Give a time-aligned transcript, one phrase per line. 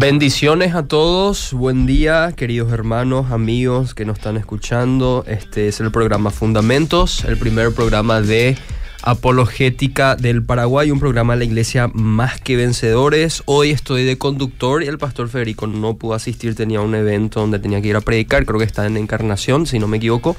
[0.00, 5.26] Bendiciones a todos, buen día queridos hermanos, amigos que nos están escuchando.
[5.26, 8.56] Este es el programa Fundamentos, el primer programa de
[9.02, 13.42] apologética del Paraguay, un programa de la iglesia más que vencedores.
[13.44, 17.58] Hoy estoy de conductor y el pastor Federico no pudo asistir, tenía un evento donde
[17.58, 20.34] tenía que ir a predicar, creo que está en Encarnación, si no me equivoco.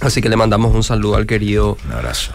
[0.00, 1.78] Así que le mandamos un saludo al querido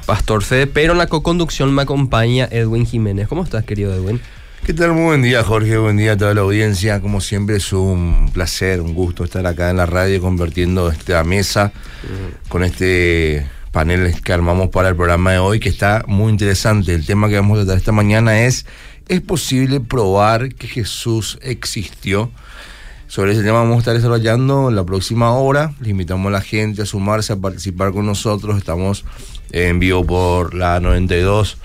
[0.07, 3.27] Pastor Fede, pero en la co-conducción me acompaña Edwin Jiménez.
[3.27, 4.19] ¿Cómo estás, querido Edwin?
[4.65, 4.91] ¿Qué tal?
[4.93, 5.77] Muy buen día, Jorge.
[5.77, 7.01] Buen día a toda la audiencia.
[7.01, 11.71] Como siempre, es un placer, un gusto estar acá en la radio convirtiendo esta mesa
[12.49, 16.93] con este panel que armamos para el programa de hoy, que está muy interesante.
[16.93, 18.67] El tema que vamos a tratar esta mañana es:
[19.07, 22.29] ¿es posible probar que Jesús existió?
[23.07, 25.73] Sobre ese tema vamos a estar desarrollando en la próxima hora.
[25.79, 28.57] Le invitamos a la gente a sumarse, a participar con nosotros.
[28.57, 29.03] Estamos
[29.51, 31.57] en vivo por la 92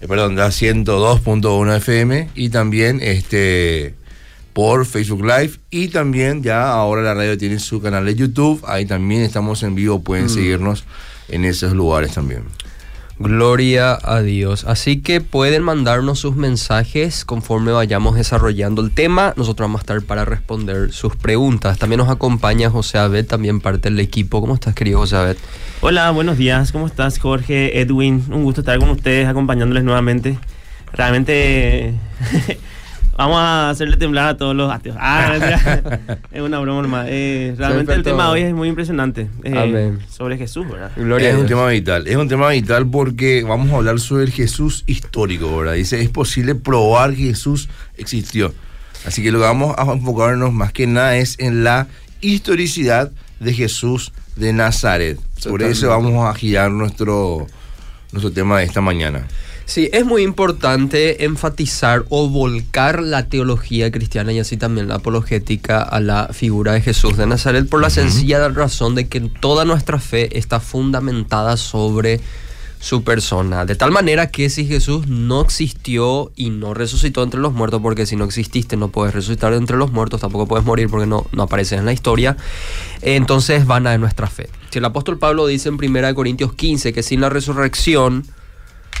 [0.00, 3.94] eh, perdón, la 102.1 FM y también este
[4.52, 8.84] por Facebook Live y también ya ahora la radio tiene su canal de YouTube, ahí
[8.84, 10.30] también estamos en vivo, pueden mm.
[10.30, 10.84] seguirnos
[11.28, 12.44] en esos lugares también.
[13.22, 14.64] Gloria a Dios.
[14.64, 19.34] Así que pueden mandarnos sus mensajes conforme vayamos desarrollando el tema.
[19.36, 21.76] Nosotros vamos a estar para responder sus preguntas.
[21.76, 24.40] También nos acompaña José Abed, también parte del equipo.
[24.40, 25.36] ¿Cómo estás, querido José Abed?
[25.82, 26.72] Hola, buenos días.
[26.72, 28.24] ¿Cómo estás, Jorge, Edwin?
[28.32, 30.38] Un gusto estar con ustedes, acompañándoles nuevamente.
[30.94, 31.92] Realmente
[33.20, 34.96] Vamos a hacerle temblar a todos los ateos.
[34.98, 35.36] Ah,
[36.32, 37.06] es una broma normal.
[37.10, 39.28] Eh, realmente el tema de hoy es muy impresionante.
[39.44, 40.90] Eh, sobre Jesús, ¿verdad?
[40.96, 42.08] Gloria es un tema vital.
[42.08, 45.74] Es un tema vital porque vamos a hablar sobre el Jesús histórico, ¿verdad?
[45.74, 48.54] Dice, es posible probar que Jesús existió.
[49.04, 51.88] Así que lo que vamos a enfocarnos más que nada es en la
[52.22, 55.18] historicidad de Jesús de Nazaret.
[55.36, 57.46] Sobre eso vamos a girar nuestro,
[58.12, 59.26] nuestro tema de esta mañana.
[59.70, 65.80] Sí, es muy importante enfatizar o volcar la teología cristiana y así también la apologética
[65.80, 70.00] a la figura de Jesús de Nazaret por la sencilla razón de que toda nuestra
[70.00, 72.20] fe está fundamentada sobre
[72.80, 73.64] su persona.
[73.64, 78.06] De tal manera que si Jesús no existió y no resucitó entre los muertos, porque
[78.06, 81.44] si no exististe no puedes resucitar entre los muertos, tampoco puedes morir porque no, no
[81.44, 82.36] apareces en la historia,
[83.02, 84.50] entonces van a nuestra fe.
[84.70, 88.24] Si el apóstol Pablo dice en 1 Corintios 15 que sin la resurrección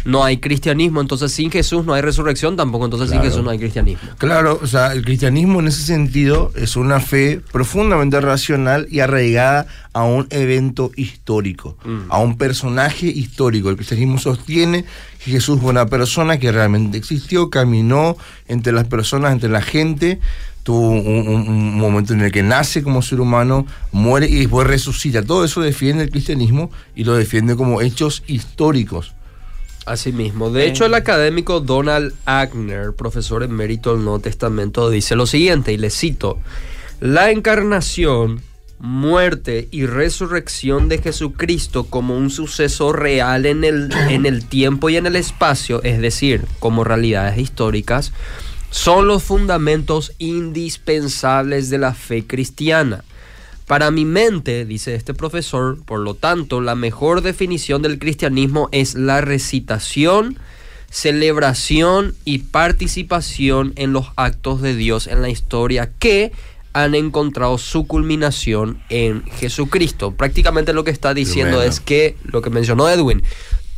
[0.04, 3.58] no hay cristianismo, entonces sin Jesús no hay resurrección, tampoco entonces sin Jesús no hay
[3.58, 4.08] cristianismo.
[4.18, 9.66] Claro, o sea, el cristianismo en ese sentido es una fe profundamente racional y arraigada
[9.92, 12.10] a un evento histórico, mm.
[12.10, 13.70] a un personaje histórico.
[13.70, 14.84] El cristianismo sostiene
[15.24, 18.16] que Jesús fue una persona que realmente existió, caminó
[18.48, 20.20] entre las personas, entre la gente,
[20.62, 25.22] tuvo un, momento en el que nace como ser humano, muere y después resucita.
[25.22, 29.14] Todo eso defiende el cristianismo y lo defiende como hechos históricos.
[29.90, 30.50] Así mismo.
[30.50, 35.78] De hecho, el académico Donald Agner, profesor emérito del Nuevo Testamento, dice lo siguiente, y
[35.78, 36.38] le cito,
[37.00, 38.40] la encarnación,
[38.78, 44.96] muerte y resurrección de Jesucristo como un suceso real en el, en el tiempo y
[44.96, 48.12] en el espacio, es decir, como realidades históricas,
[48.70, 53.02] son los fundamentos indispensables de la fe cristiana.
[53.70, 58.96] Para mi mente, dice este profesor, por lo tanto, la mejor definición del cristianismo es
[58.96, 60.40] la recitación,
[60.90, 66.32] celebración y participación en los actos de Dios en la historia que
[66.72, 70.16] han encontrado su culminación en Jesucristo.
[70.16, 73.22] Prácticamente lo que está diciendo es que, lo que mencionó Edwin,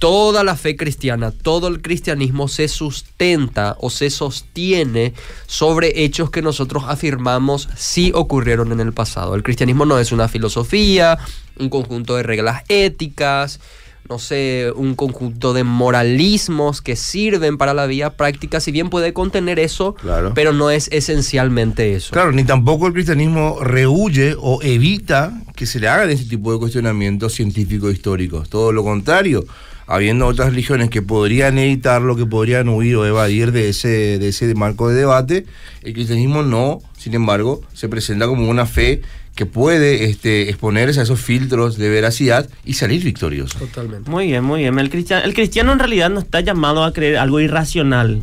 [0.02, 5.14] toda la fe cristiana, todo el cristianismo se sustenta o se sostiene
[5.46, 9.36] sobre hechos que nosotros afirmamos sí ocurrieron en el pasado.
[9.36, 11.20] El cristianismo no es una filosofía,
[11.56, 13.60] un conjunto de reglas éticas,
[14.08, 19.12] no sé, un conjunto de moralismos que sirven para la vida práctica, si bien puede
[19.12, 19.94] contener eso,
[20.34, 22.10] pero no es esencialmente eso.
[22.10, 26.58] Claro, ni tampoco el cristianismo rehuye o evita que se le hagan ese tipo de
[26.58, 28.48] cuestionamientos científicos históricos.
[28.48, 29.44] Todo lo contrario
[29.92, 34.54] habiendo otras religiones que podrían evitarlo, que podrían huir o evadir de ese, de ese
[34.54, 35.44] marco de debate,
[35.82, 39.02] el cristianismo no, sin embargo, se presenta como una fe
[39.34, 43.58] que puede este, exponerse a esos filtros de veracidad y salir victorioso.
[43.58, 44.10] Totalmente.
[44.10, 44.78] Muy bien, muy bien.
[44.78, 48.22] El cristiano, el cristiano en realidad no está llamado a creer algo irracional,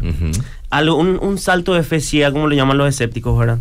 [0.71, 3.60] algo, un, un, salto de fe ciega, como lo llaman los escépticos, ¿verdad?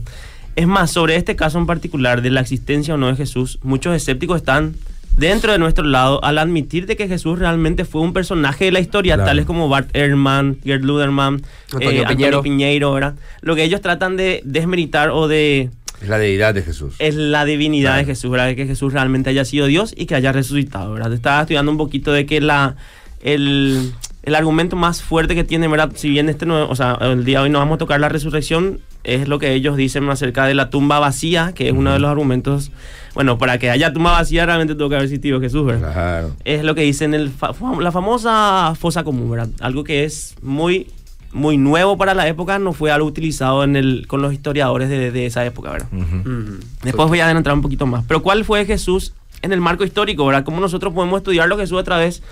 [0.56, 3.94] Es más, sobre este caso en particular de la existencia o no de Jesús, muchos
[3.94, 4.76] escépticos están
[5.16, 8.80] dentro de nuestro lado al admitir de que Jesús realmente fue un personaje de la
[8.80, 12.92] historia, tales como Bart Ehrman, Gerd Luderman, Antonio, eh, Piñeiro.
[12.92, 13.14] ¿verdad?
[13.40, 15.70] Lo que ellos tratan de desmeritar o de...
[16.00, 16.94] Es la deidad de Jesús.
[17.00, 18.54] Es la divinidad de Jesús, ¿verdad?
[18.54, 21.12] Que Jesús realmente haya sido Dios y que haya resucitado, ¿verdad?
[21.12, 22.76] Estaba estudiando un poquito de que la...
[23.20, 23.92] El,
[24.28, 25.90] el argumento más fuerte que tiene, ¿verdad?
[25.94, 28.08] Si bien este no, o sea, el día de hoy no vamos a tocar la
[28.08, 31.98] resurrección, es lo que ellos dicen acerca de la tumba vacía, que es uno de
[31.98, 32.70] los argumentos.
[33.14, 35.92] Bueno, para que haya tumba vacía realmente tuvo que haber existido Jesús, ¿verdad?
[35.92, 36.36] Claro.
[36.44, 39.48] Es lo que dicen el fa- la famosa fosa común, ¿verdad?
[39.60, 40.86] Algo que es muy
[41.30, 45.10] muy nuevo para la época, no fue algo utilizado en el, con los historiadores de,
[45.10, 45.88] de esa época, ¿verdad?
[45.92, 46.16] Ujú.
[46.20, 46.58] Ujú.
[46.82, 48.04] Después voy a adentrar un poquito más.
[48.08, 50.42] Pero ¿cuál fue Jesús en el marco histórico, verdad?
[50.44, 52.22] ¿Cómo nosotros podemos estudiarlo a Jesús a través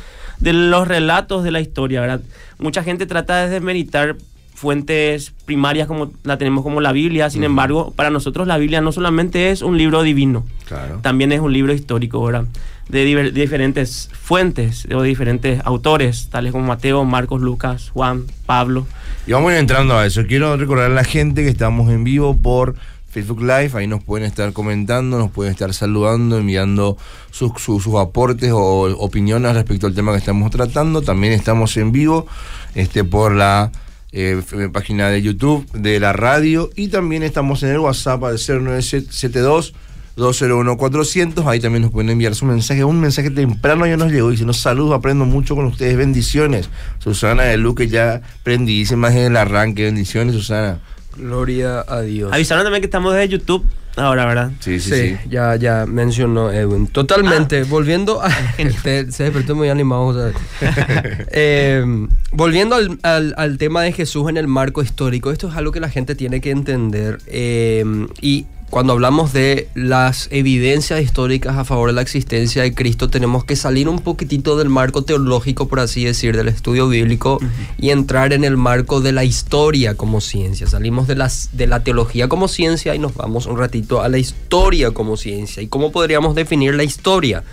[0.41, 2.21] de los relatos de la historia, verdad?
[2.59, 4.17] Mucha gente trata de desmeritar
[4.55, 8.91] fuentes primarias como la tenemos como la Biblia, sin embargo, para nosotros la Biblia no
[8.91, 11.00] solamente es un libro divino, Claro.
[11.03, 12.47] también es un libro histórico, ¿verdad?
[12.88, 18.87] De, diferentes fuentes o de diferentes autores, tales como Mateo, Marcos, Lucas, Juan, Pablo.
[19.27, 20.25] Y vamos a ir entrando a eso.
[20.27, 22.77] Quiero recordar a la gente que estamos en vivo por
[23.16, 23.70] Facebook Live.
[23.72, 26.98] Ahí nos pueden estar comentando, nos pueden estar saludando, enviando
[27.30, 27.50] sus,
[27.98, 31.00] aportes o opiniones respecto al tema que estamos tratando.
[31.00, 32.26] También estamos en vivo
[32.74, 33.72] este, por la
[34.12, 36.68] eh, página de YouTube de la radio.
[36.76, 39.72] Y también estamos en el WhatsApp al 0972
[40.18, 42.84] 201-400, ahí también nos pueden enviar su mensaje.
[42.84, 44.30] Un mensaje temprano ya nos llegó.
[44.30, 45.96] Dice, nos saludos, aprendo mucho con ustedes.
[45.96, 46.68] Bendiciones.
[46.98, 49.84] Susana de Luque ya prendidísima en el arranque.
[49.84, 50.80] Bendiciones, Susana.
[51.16, 52.32] Gloria a Dios.
[52.32, 53.64] Avisaron también que estamos desde YouTube
[53.96, 54.50] ahora, ¿verdad?
[54.60, 55.28] Sí, sí, Sí, sí.
[55.30, 56.86] ya, ya mencionó Edwin.
[56.86, 57.64] Totalmente.
[57.64, 58.28] Volviendo a.
[58.58, 60.12] Este, se despertó muy animado.
[60.14, 60.36] ¿sabes?
[61.32, 61.84] Eh,
[62.32, 65.80] volviendo al, al- al tema de Jesús en el marco histórico, esto es algo que
[65.80, 67.18] la gente tiene que entender.
[67.26, 67.84] eh,
[68.20, 73.44] y cuando hablamos de las evidencias históricas a favor de la existencia de Cristo, tenemos
[73.44, 77.38] que salir un poquitito del marco teológico, por así decir, del estudio bíblico
[77.78, 80.66] y entrar en el marco de la historia como ciencia.
[80.66, 84.18] Salimos de, las, de la teología como ciencia y nos vamos un ratito a la
[84.18, 85.62] historia como ciencia.
[85.62, 87.44] ¿Y cómo podríamos definir la historia?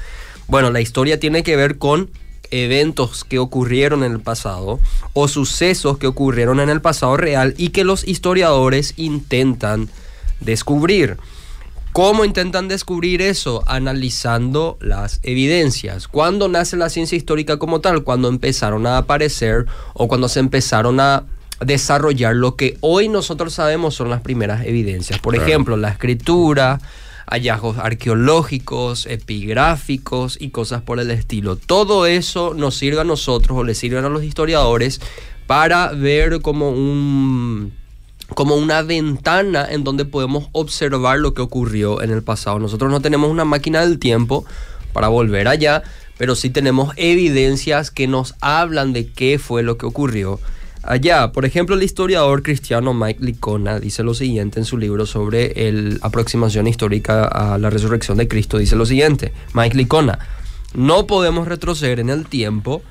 [0.48, 2.10] Bueno, la historia tiene que ver con
[2.50, 4.80] eventos que ocurrieron en el pasado
[5.14, 9.90] o sucesos que ocurrieron en el pasado real y que los historiadores intentan
[10.40, 11.18] descubrir.
[11.92, 13.64] ¿Cómo intentan descubrir eso?
[13.68, 16.08] Analizando las evidencias.
[16.08, 18.04] ¿Cuándo nace la ciencia histórica como tal?
[18.04, 21.26] Cuando empezaron a aparecer o cuando se empezaron a
[21.64, 25.20] desarrollar lo que hoy nosotros sabemos son las primeras evidencias.
[25.20, 25.48] Por Claro.
[25.48, 26.82] ejemplo, la escritura,
[27.28, 31.56] hallazgos arqueológicos, epigráficos y cosas por el estilo.
[31.58, 35.00] Todo eso nos sirve a nosotros o le sirven a los historiadores
[35.48, 37.74] para ver como un
[38.34, 42.60] como una ventana en donde podemos observar lo que ocurrió en el pasado.
[42.60, 44.46] Nosotros no tenemos una máquina del tiempo
[44.94, 45.84] para volver allá,
[46.18, 50.40] pero sí tenemos evidencias que nos hablan de qué fue lo que ocurrió
[50.84, 51.32] allá.
[51.32, 55.98] Por ejemplo, el historiador cristiano Mike Licona dice lo siguiente en su libro sobre la
[56.02, 58.58] aproximación histórica a la resurrección de Cristo.
[58.58, 60.20] Dice lo siguiente, Mike Licona,
[60.74, 62.82] no podemos retroceder en el tiempo,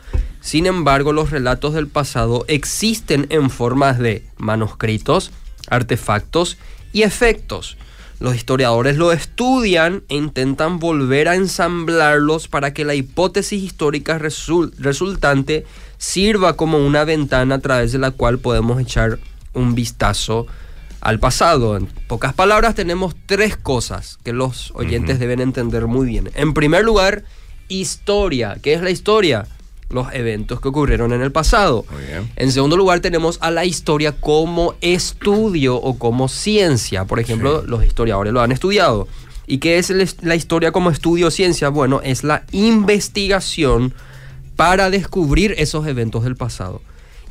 [0.43, 5.31] sin embargo los relatos del pasado existen en formas de manuscritos,
[5.69, 6.59] artefactos
[6.93, 7.79] y efectos.
[8.21, 14.73] Los historiadores lo estudian e intentan volver a ensamblarlos para que la hipótesis histórica resul-
[14.79, 15.65] resultante
[15.99, 19.19] sirva como una ventana a través de la cual podemos echar
[19.55, 20.47] un vistazo
[21.01, 21.77] al pasado.
[21.77, 26.31] En pocas palabras, tenemos tres cosas que los oyentes deben entender muy bien.
[26.35, 27.25] En primer lugar,
[27.69, 28.59] historia.
[28.63, 29.47] ¿Qué es la historia?
[29.93, 31.85] Los eventos que ocurrieron en el pasado.
[31.93, 32.33] Muy bien.
[32.37, 37.05] En segundo lugar, tenemos a la historia como estudio o como ciencia.
[37.05, 37.67] Por ejemplo, Sí.
[37.69, 39.07] los historiadores lo han estudiado.
[39.47, 39.91] ¿Y qué es
[40.23, 41.69] la historia como estudio o ciencia?
[41.69, 43.93] Bueno, es la investigación
[44.57, 46.81] para descubrir esos eventos del pasado.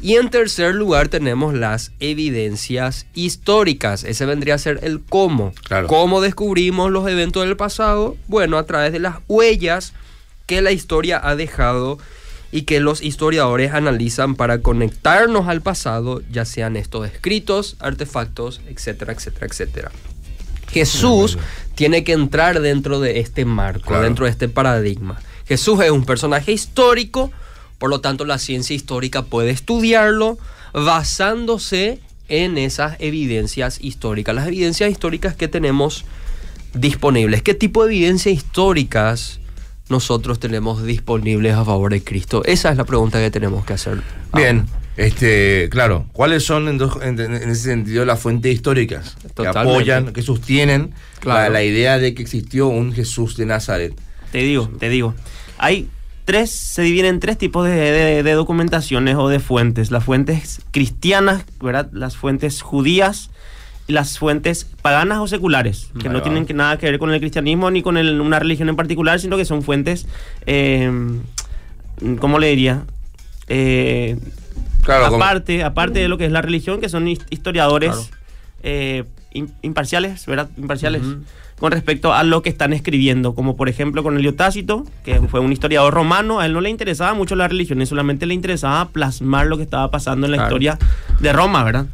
[0.01, 4.03] Y en tercer lugar tenemos las evidencias históricas.
[4.03, 5.53] Ese vendría a ser el cómo.
[5.67, 5.87] Claro.
[5.87, 8.17] ¿Cómo descubrimos los eventos del pasado?
[8.27, 9.93] Bueno, a través de las huellas
[10.47, 11.99] que la historia ha dejado
[12.51, 19.13] y que los historiadores analizan para conectarnos al pasado, ya sean estos escritos, artefactos, etcétera,
[19.13, 19.91] etcétera, etcétera.
[20.71, 21.37] Jesús
[21.75, 24.03] tiene que entrar dentro de este marco, Claro.
[24.03, 25.19] dentro de este paradigma.
[25.45, 27.31] Jesús es un personaje histórico,
[27.77, 30.37] por lo tanto la ciencia histórica puede estudiarlo
[30.73, 36.05] basándose en esas evidencias históricas, las evidencias históricas que tenemos
[36.73, 37.41] disponibles.
[37.41, 39.40] ¿Qué tipo de evidencias históricas
[39.91, 42.43] nosotros tenemos disponibles a favor de Cristo?
[42.45, 44.01] Esa es la pregunta que tenemos que hacer.
[44.33, 44.65] Bien,
[44.97, 50.13] este, claro, ¿cuáles son en, dos- en- en ese sentido las fuentes históricas que apoyan,
[50.13, 51.41] que sostienen Claro.
[51.43, 53.93] la, la idea de que existió un Jesús de Nazaret?
[54.31, 55.13] Te digo, te digo.
[55.57, 55.87] Hay
[56.25, 59.91] tres, se dividen en tres tipos de, de- de documentaciones o de fuentes.
[59.91, 61.89] Las fuentes cristianas, ¿verdad?
[61.91, 63.30] Las fuentes judías
[63.91, 66.23] las fuentes paganas o seculares, que Ahí no va.
[66.23, 69.19] tienen que nada que ver con el cristianismo ni con el- una religión en particular,
[69.19, 70.07] sino que son fuentes,
[70.45, 70.89] eh,
[72.19, 72.83] ¿cómo le diría?
[73.47, 74.17] Eh,
[74.83, 78.07] Claro, como- aparte, aparte de lo que es la religión, que son his- historiadores Claro.
[78.63, 79.03] eh,
[79.61, 80.49] imparciales, ¿verdad?
[80.57, 81.01] Imparciales
[81.61, 85.39] con respecto a lo que están escribiendo, como por ejemplo con Helio Tácito, que fue
[85.41, 89.45] un historiador romano, a él no le interesaba mucho la religión, solamente le interesaba plasmar
[89.45, 90.79] lo que estaba pasando en la historia
[91.19, 91.85] de Roma, ¿verdad?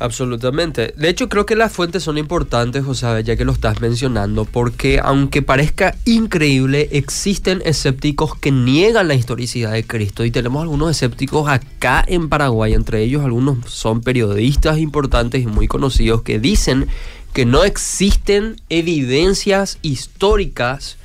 [0.00, 0.92] Absolutamente.
[0.98, 5.00] De hecho, creo que las fuentes son importantes, José, ya que lo estás mencionando, porque
[5.02, 11.48] aunque parezca increíble, existen escépticos que niegan la historicidad de Cristo y tenemos algunos escépticos
[11.48, 16.86] acá en Paraguay, entre ellos algunos son periodistas importantes y muy conocidos que dicen
[17.36, 20.96] que no existen evidencias históricas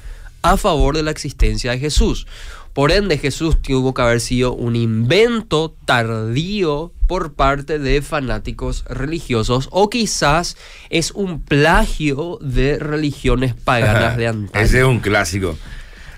[0.41, 2.25] a favor de la existencia de Jesús.
[2.71, 9.67] Por ende, Jesús tuvo que haber sido un invento tardío por parte de fanáticos religiosos
[9.71, 10.55] o quizás
[10.89, 14.65] es un plagio de religiones paganas de antaño.
[14.65, 15.57] Ese es un clásico.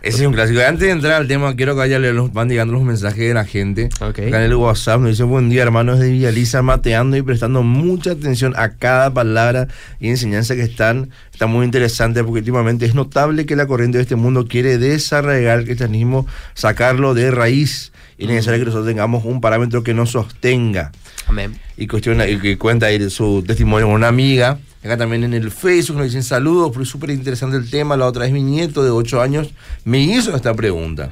[0.04, 0.60] Ese es un clásico.
[0.60, 3.46] Antes de entrar al tema, quiero que vaya los, van llegando los mensajes de la
[3.46, 3.88] gente.
[4.02, 4.28] Okay.
[4.28, 8.54] en el WhatsApp nos dice, buen día hermanos de Villaliza, mateando y prestando mucha atención
[8.58, 9.70] a cada palabra
[10.02, 11.12] y enseñanza que están.
[11.32, 15.60] Está muy interesante porque últimamente es notable que la corriente de este mundo quiere desarraigar
[15.60, 17.94] el cristianismo, sacarlo de raíz.
[18.18, 20.92] Y es necesario que nosotros tengamos un parámetro que nos sostenga.
[21.28, 21.60] Amén.
[21.78, 25.98] Y, cuestiona, y cuenta ahí su testimonio con una amiga Acá también en el Facebook
[25.98, 27.96] nos dicen saludos, pero es súper interesante el tema.
[27.96, 29.50] La otra vez mi nieto de 8 años
[29.86, 31.12] me hizo esta pregunta.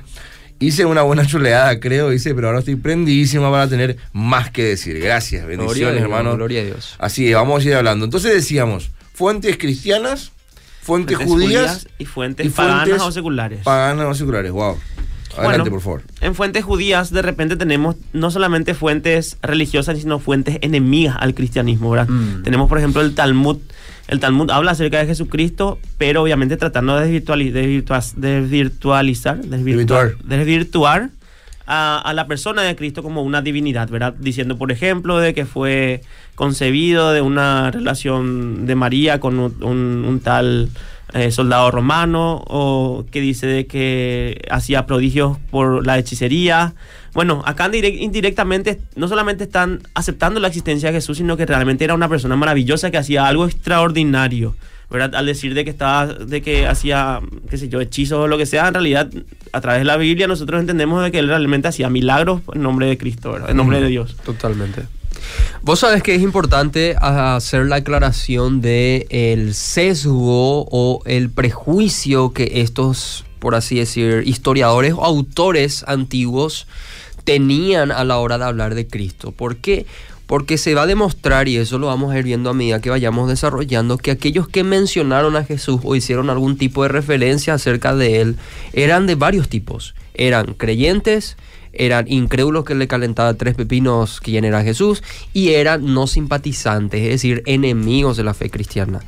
[0.60, 5.00] Hice una buena chuleada, creo, dice, pero ahora estoy prendidísima para tener más que decir.
[5.00, 6.36] Gracias, bendiciones, hermano.
[6.36, 6.96] Gloria a Dios.
[7.00, 8.04] Así vamos a ir hablando.
[8.04, 10.34] Entonces decíamos, fuentes cristianas,
[10.82, 13.62] fuentes, judías, y fuentes, paganas o seculares.
[13.64, 14.78] Paganas o seculares, wow.
[15.38, 16.02] Adelante, por favor.
[16.22, 21.92] En fuentes judías, de repente tenemos no solamente fuentes religiosas, sino fuentes enemigas al cristianismo,
[21.92, 22.10] ¿verdad?
[22.10, 22.44] Mm.
[22.44, 23.58] Tenemos, por ejemplo, el Talmud.
[24.08, 31.10] El Talmud habla acerca de Jesucristo, pero obviamente tratando de desvirtualizar, desvirtuar, desvirtuar
[31.66, 34.14] a, la persona de Cristo como una divinidad, ¿verdad?
[34.20, 36.02] Diciendo, por ejemplo, de que fue
[36.36, 40.68] concebido de una relación de María con un tal
[41.14, 46.74] eh, soldado romano o que dice de que hacía prodigios por la hechicería.
[47.14, 51.94] Bueno, acá indirectamente no solamente están aceptando la existencia de Jesús, sino que realmente era
[51.94, 54.56] una persona maravillosa que hacía algo extraordinario.
[54.90, 55.16] ¿verdad?
[55.16, 58.46] Al decir de que estaba, de que hacía, qué sé yo, hechizos o lo que
[58.46, 59.10] sea, en realidad,
[59.54, 62.88] a través de la Biblia nosotros entendemos de que él realmente hacía milagros en nombre
[62.88, 64.18] de Cristo, en nombre de Dios.
[64.26, 64.84] Totalmente.
[65.62, 72.62] Vos sabes que es importante hacer la aclaración de el sesgo o el prejuicio que
[72.62, 76.68] estos, por así decir, historiadores o autores antiguos
[77.24, 79.32] tenían a la hora de hablar de Cristo.
[79.32, 79.86] ¿Por qué?
[80.26, 82.90] Porque se va a demostrar, y eso lo vamos a ir viendo a medida que
[82.90, 87.96] vayamos desarrollando, que aquellos que mencionaron a Jesús o hicieron algún tipo de referencia acerca
[87.96, 88.38] de él
[88.74, 89.94] eran de varios tipos.
[90.14, 91.36] Eran creyentes,
[91.74, 97.10] eran incrédulos que le calentaba tres pepinos quién era Jesús y eran no simpatizantes, es
[97.10, 99.02] decir, enemigos de la fe cristiana.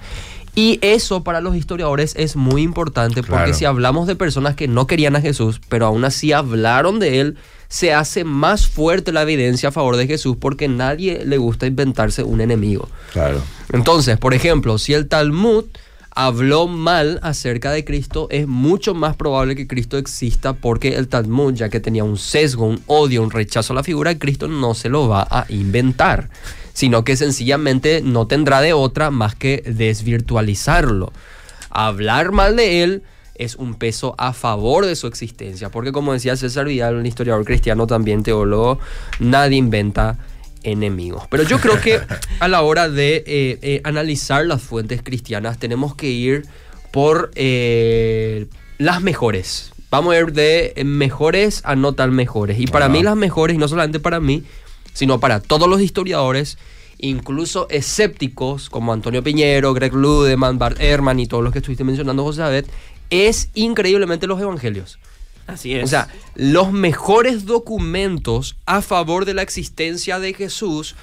[0.55, 4.85] Y eso para los historiadores es muy importante porque si hablamos de personas que no
[4.85, 7.37] querían a Jesús, pero aún así hablaron de él,
[7.69, 12.21] se hace más fuerte la evidencia a favor de Jesús porque nadie le gusta inventarse
[12.21, 12.87] un enemigo.
[13.13, 13.41] Claro.
[13.71, 15.65] Entonces, por ejemplo, si el Talmud
[16.15, 21.53] habló mal acerca de Cristo, es mucho más probable que Cristo exista porque el Talmud,
[21.53, 24.73] ya que tenía un sesgo, un odio, un rechazo a la figura de Cristo, no
[24.73, 26.29] se lo va a inventar,
[26.73, 31.11] sino que sencillamente no tendrá de otra más que desvirtualizarlo.
[31.69, 33.03] Hablar mal de él
[33.35, 37.45] es un peso a favor de su existencia, porque como decía César Vidal, un historiador
[37.45, 38.79] cristiano también teólogo,
[39.19, 40.19] nadie inventa
[40.63, 41.23] enemigos.
[41.29, 41.99] Pero yo creo que
[42.39, 46.45] a la hora de eh, eh, analizar las fuentes cristianas tenemos que ir
[46.91, 49.71] por eh, las mejores.
[49.89, 52.59] Vamos a ir de mejores a no tan mejores.
[52.59, 54.43] Y para mí las mejores, y no solamente para mí,
[54.93, 56.57] sino para todos los historiadores,
[56.97, 62.23] incluso escépticos como Antonio Piñero, Greg Ludeman, Bart Ehrman y todos los que estuviste mencionando,
[62.23, 62.65] José Abed,
[63.09, 64.97] es increíblemente los evangelios.
[65.47, 65.83] Así es.
[65.83, 70.95] O sea, los mejores documentos a favor de la existencia de Jesús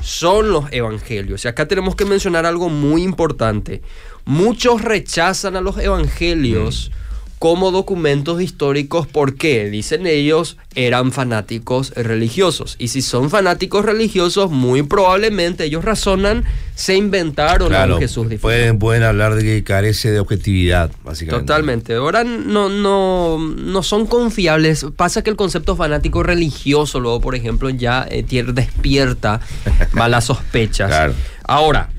[0.00, 1.44] son los evangelios.
[1.44, 3.82] Y acá tenemos que mencionar algo muy importante.
[4.24, 6.90] Muchos rechazan a los evangelios.
[6.90, 7.05] Mm
[7.38, 12.76] como documentos históricos porque, dicen ellos, eran fanáticos religiosos.
[12.78, 18.26] Y si son fanáticos religiosos, muy probablemente ellos razonan, se inventaron claro, Jesús.
[18.40, 21.46] Pueden, pueden hablar de que carece de objetividad, básicamente.
[21.46, 21.94] Totalmente.
[21.94, 24.86] Ahora no, no, no son confiables.
[24.96, 29.40] Pasa que el concepto fanático religioso, luego, por ejemplo, ya eh, despierta
[29.92, 30.88] malas sospechas.
[30.88, 31.14] Claro.
[31.44, 31.90] Ahora,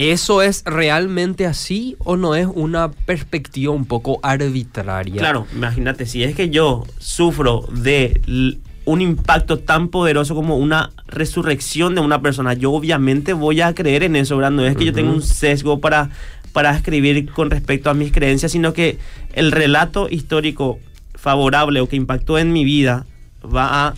[0.00, 5.16] ¿Eso es realmente así o no es una perspectiva un poco arbitraria?
[5.16, 11.94] Claro, imagínate, si es que yo sufro de un impacto tan poderoso como una resurrección
[11.94, 12.54] de una persona.
[12.54, 14.52] Yo obviamente voy a creer en eso, ¿verdad?
[14.52, 16.08] No es que yo tenga un sesgo para,
[16.54, 18.96] para escribir con respecto a mis creencias, sino que
[19.34, 20.78] el relato histórico
[21.14, 23.04] favorable o que impactó en mi vida
[23.44, 23.94] va a,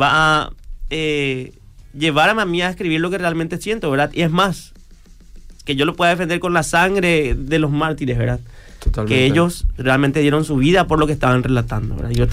[0.00, 0.50] va a
[0.90, 1.52] eh,
[1.98, 4.12] llevarme a mí a escribir lo que realmente siento, ¿verdad?
[4.14, 4.71] Y es más,
[5.64, 8.40] que yo lo pueda defender con la sangre de los mártires, ¿verdad?
[9.06, 11.96] Que ellos realmente dieron su vida por lo que estaban relatando.
[11.96, 12.28] ¿verdad?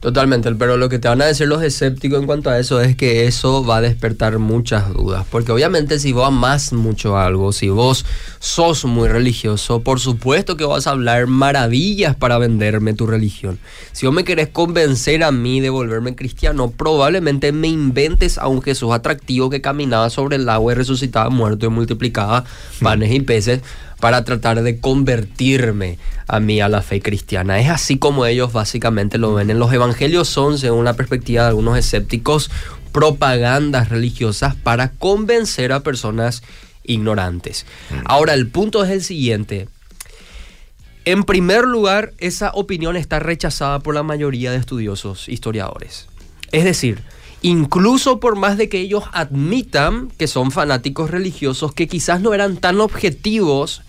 [0.00, 2.96] Totalmente, pero lo que te van a decir los escépticos en cuanto a eso es
[2.96, 7.68] que eso va a despertar muchas dudas, porque obviamente si vos amás mucho algo, si
[7.68, 8.04] vos
[8.38, 13.58] sos muy religioso, por supuesto que vas a hablar maravillas para venderme tu religión.
[13.92, 18.62] Si vos me querés convencer a mí de volverme cristiano, probablemente me inventes a un
[18.62, 22.44] Jesús atractivo que caminaba sobre el agua y resucitaba muerto y multiplicaba
[22.80, 23.60] panes y peces
[24.00, 25.98] para tratar de convertirme
[26.28, 27.58] a mí a la fe cristiana.
[27.60, 29.50] Es así como ellos básicamente lo ven.
[29.50, 32.50] En los evangelios son, según la perspectiva de algunos escépticos,
[32.92, 36.42] propagandas religiosas para convencer a personas
[36.84, 37.66] ignorantes.
[37.90, 37.94] Mm.
[38.04, 39.68] Ahora, el punto es el siguiente.
[41.04, 46.08] En primer lugar, esa opinión está rechazada por la mayoría de estudiosos historiadores.
[46.50, 47.02] Es decir,
[47.42, 52.56] incluso por más de que ellos admitan que son fanáticos religiosos que quizás no eran
[52.56, 53.82] tan objetivos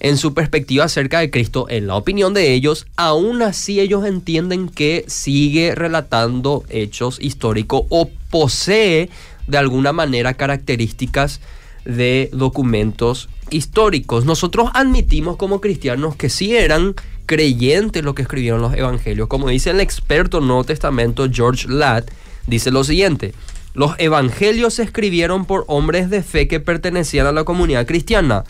[0.00, 4.68] en su perspectiva acerca de Cristo, en la opinión de ellos, aún así ellos entienden
[4.68, 9.10] que sigue relatando hechos históricos o posee
[9.46, 11.40] de alguna manera características
[11.84, 14.24] de documentos históricos.
[14.24, 16.94] Nosotros admitimos como cristianos que sí eran
[17.26, 19.28] creyentes lo que escribieron los evangelios.
[19.28, 22.04] Como dice el experto Nuevo Testamento George Ladd,
[22.46, 23.34] dice lo siguiente.
[23.74, 28.44] Los evangelios se escribieron por hombres de fe que pertenecían a la comunidad cristiana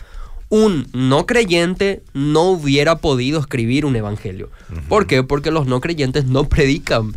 [0.49, 4.49] un no creyente no hubiera podido escribir un evangelio.
[4.87, 5.21] ¿Por qué?
[5.23, 7.13] Porque los no creyentes no predican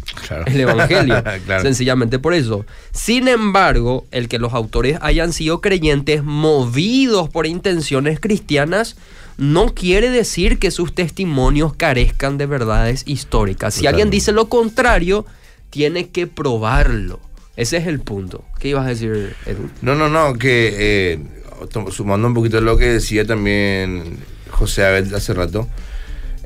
[0.46, 1.22] el evangelio.
[1.62, 2.66] Sencillamente por eso.
[2.92, 8.96] Sin embargo, el que los autores hayan sido creyentes movidos por intenciones cristianas
[9.38, 13.72] no quiere decir que sus testimonios carezcan de verdades históricas.
[13.72, 15.24] Si alguien dice lo contrario,
[15.70, 17.18] tiene que probarlo.
[17.56, 18.44] Ese es el punto.
[18.58, 19.70] ¿Qué ibas a decir, Edu?
[19.80, 20.74] No, no, no, que...
[20.78, 21.41] Eh,
[21.90, 24.18] sumando un poquito lo que decía también
[24.50, 25.68] José Abel hace rato,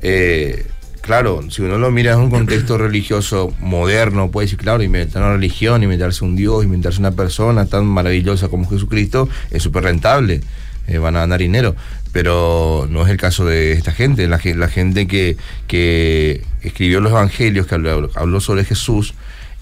[0.01, 0.65] eh,
[1.01, 5.33] claro, si uno lo mira en un contexto religioso moderno, puede decir, claro, inventar una
[5.33, 10.41] religión, inventarse un Dios, inventarse una persona tan maravillosa como Jesucristo, es súper rentable,
[10.87, 11.75] eh, van a ganar dinero,
[12.11, 17.67] pero no es el caso de esta gente, la, gente que, que escribió los evangelios,
[17.67, 19.13] que habló, sobre Jesús,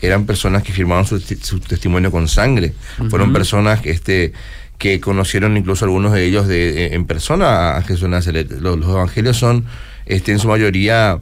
[0.01, 1.19] eran personas que firmaron su,
[1.61, 2.73] testimonio con sangre,
[3.09, 4.33] fueron personas que este
[4.77, 8.51] que conocieron incluso algunos de ellos de, en persona a Jesús Nazaret.
[8.59, 9.65] Los, evangelios son,
[10.05, 11.19] este, en su mayoría,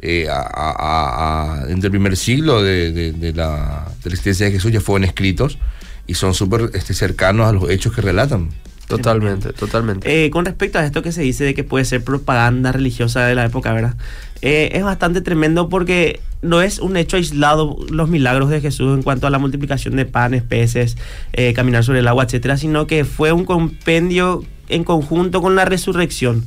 [0.00, 5.58] eh, a, entre el primer siglo de, la, existencia de Jesús ya fueron escritos
[6.06, 8.50] y son súper este, cercanos a los hechos que relatan.
[8.96, 10.24] Totalmente, totalmente.
[10.24, 13.34] Eh, con respecto a esto que se dice de que puede ser propaganda religiosa de
[13.34, 13.94] la época, ¿verdad?
[14.42, 19.02] Eh, es bastante tremendo porque no es un hecho aislado los milagros de Jesús en
[19.02, 20.96] cuanto a la multiplicación de panes, peces,
[21.32, 25.64] eh, caminar sobre el agua, etcétera, sino que fue un compendio en conjunto con la
[25.64, 26.44] resurrección.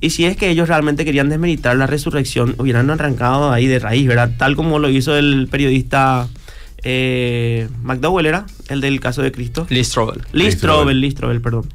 [0.00, 4.06] Y si es que ellos realmente querían desmeritar la resurrección, hubieran arrancado ahí de raíz,
[4.06, 4.30] ¿verdad?
[4.36, 6.28] Tal como lo hizo el periodista
[6.82, 8.46] eh, McDowell, ¿era?
[8.68, 9.66] El del caso de Cristo.
[9.70, 10.22] Lee Strobel.
[10.32, 11.66] Lee Strobel, Lee Strobel, perdón.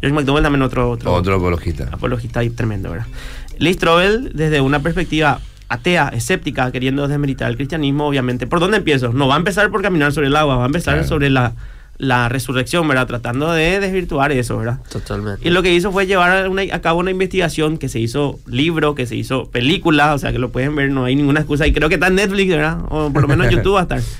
[0.00, 0.90] George McDowell también otro...
[0.90, 1.88] Otro, otro apologista.
[1.92, 3.06] Apologista ahí tremendo, ¿verdad?
[3.58, 8.46] Lee Strobel, desde una perspectiva atea, escéptica, queriendo desmeritar el cristianismo, obviamente.
[8.46, 9.12] ¿Por dónde empiezo?
[9.12, 11.52] No va a empezar por caminar sobre el agua, va a empezar sobre la,
[12.00, 13.06] la resurrección, ¿verdad?
[13.06, 14.78] Tratando de desvirtuar eso, ¿verdad?
[14.90, 15.46] Totalmente.
[15.46, 19.06] Y lo que hizo fue llevar a cabo una investigación que se hizo libro, que
[19.06, 21.66] se hizo película, o sea que lo pueden ver, no hay ninguna excusa.
[21.66, 22.78] Y creo que está en Netflix, ¿verdad?
[22.88, 24.00] O por lo menos en YouTube va a estar.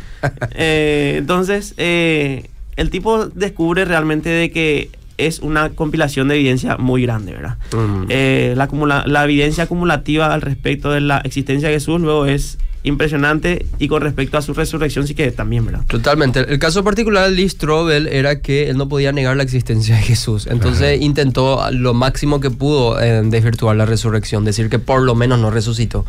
[0.55, 7.01] Eh, entonces, eh, el tipo descubre realmente de que es una compilación de evidencia muy
[7.01, 7.57] grande, ¿verdad?
[7.73, 8.05] Mm.
[8.11, 13.66] Eh, la, la evidencia acumulativa al respecto de la existencia de Jesús luego es impresionante
[13.79, 15.83] y con respecto a su resurrección sí que también, ¿verdad?
[15.87, 16.40] Totalmente.
[16.40, 20.03] El caso particular de Lee Strobel era que él no podía negar la existencia de
[20.03, 20.47] Jesús.
[20.47, 25.38] Entonces intentó lo máximo que pudo eh, desvirtuar la resurrección, decir que por lo menos
[25.38, 26.05] no resucitó.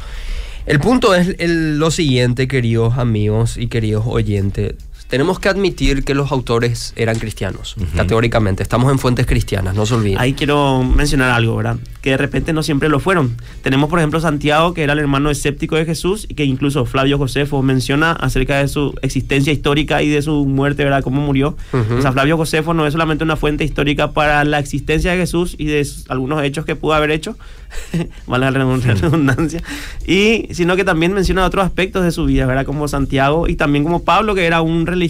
[0.66, 4.76] El punto es lo siguiente, queridos amigos y queridos oyentes
[5.12, 8.64] tenemos que admitir que los autores eran cristianos, categóricamente.
[8.64, 10.18] Estamos en fuentes cristianas, no se olviden.
[10.18, 11.76] Ahí quiero mencionar algo, ¿verdad?
[12.02, 13.36] Que de repente no siempre lo fueron.
[13.62, 17.18] Tenemos, por ejemplo, Santiago, que era el hermano escéptico de Jesús, y que incluso Flavio
[17.18, 21.04] Josefo menciona acerca de su existencia histórica y de su muerte, ¿verdad?
[21.04, 21.58] Cómo murió.
[21.74, 25.56] O sea, Flavio Josefo no es solamente una fuente histórica para la existencia de Jesús
[25.58, 27.36] y de algunos hechos que pudo haber hecho,
[28.28, 29.62] vale la redundancia,
[30.08, 32.66] y sino que también menciona otros aspectos de su vida, ¿verdad?
[32.66, 35.01] Como Santiago y también como Pablo, que era un religioso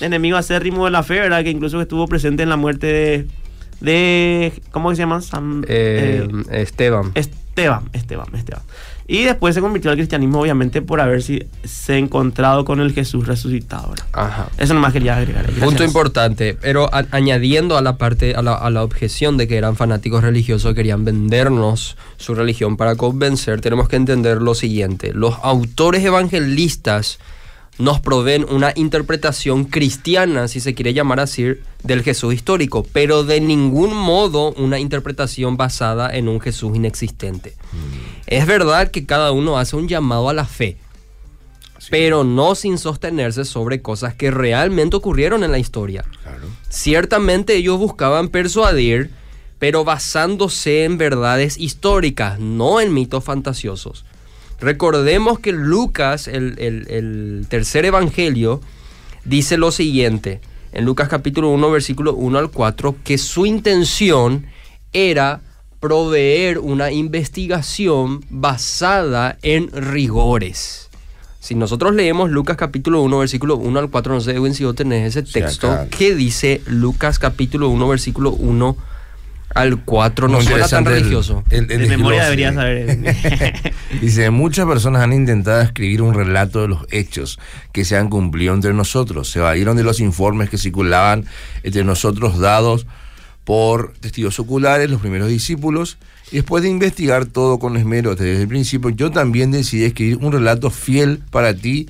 [0.00, 1.42] enemigo acérrimo de la fe, ¿verdad?
[1.42, 3.26] Que incluso estuvo presente en la muerte de,
[3.80, 5.20] de ¿cómo se llama?
[5.68, 7.12] Eh, eh, Esteban.
[7.14, 8.62] Esteban, Esteban, Esteban.
[9.06, 13.92] Y después se convirtió al cristianismo, obviamente, por haberse se encontrado con el Jesús resucitado.
[14.12, 14.48] Ajá.
[14.56, 15.44] Eso nomás quería agregar.
[15.50, 16.56] Punto importante.
[16.58, 20.74] Pero añadiendo a la parte, a la, a la, objeción de que eran fanáticos religiosos,
[20.74, 25.12] querían vendernos su religión para convencer, tenemos que entender lo siguiente.
[25.12, 27.18] Los autores evangelistas
[27.78, 33.40] nos proveen una interpretación cristiana, si se quiere llamar así, del Jesús histórico, pero de
[33.40, 37.54] ningún modo una interpretación basada en un Jesús inexistente.
[37.72, 38.24] Mm.
[38.26, 40.78] Es verdad que cada uno hace un llamado a la fe,
[41.90, 46.04] pero no sin sostenerse sobre cosas que realmente ocurrieron en la historia.
[46.68, 49.10] Ciertamente ellos buscaban persuadir,
[49.58, 54.04] pero basándose en verdades históricas, no en mitos fantasiosos.
[54.64, 58.62] Recordemos que Lucas, el, tercer evangelio,
[59.26, 60.40] dice lo siguiente,
[60.72, 64.46] en Lucas capítulo 1, versículo 1 al 4, que su intención
[64.94, 65.42] era
[65.80, 70.88] proveer una investigación basada en rigores.
[71.40, 74.74] Si nosotros leemos Lucas capítulo 1, versículo 1 al 4, no sé, Edwin, si vos
[74.74, 78.93] tenés ese texto, ¿qué dice Lucas capítulo 1, versículo 1 al
[79.84, 81.44] 4 no, suena tan religioso.
[81.50, 82.98] El, de memoria debería saber.
[84.00, 87.38] Dice, muchas personas han intentado escribir un relato de los hechos
[87.72, 89.30] que se han cumplido entre nosotros.
[89.30, 91.24] Se valieron de los informes que circulaban
[91.62, 92.86] entre nosotros dados
[93.44, 95.98] por testigos oculares, los primeros discípulos.
[96.32, 100.32] Y después de investigar todo con esmero desde el principio, yo también decidí escribir un
[100.32, 101.88] relato fiel para ti,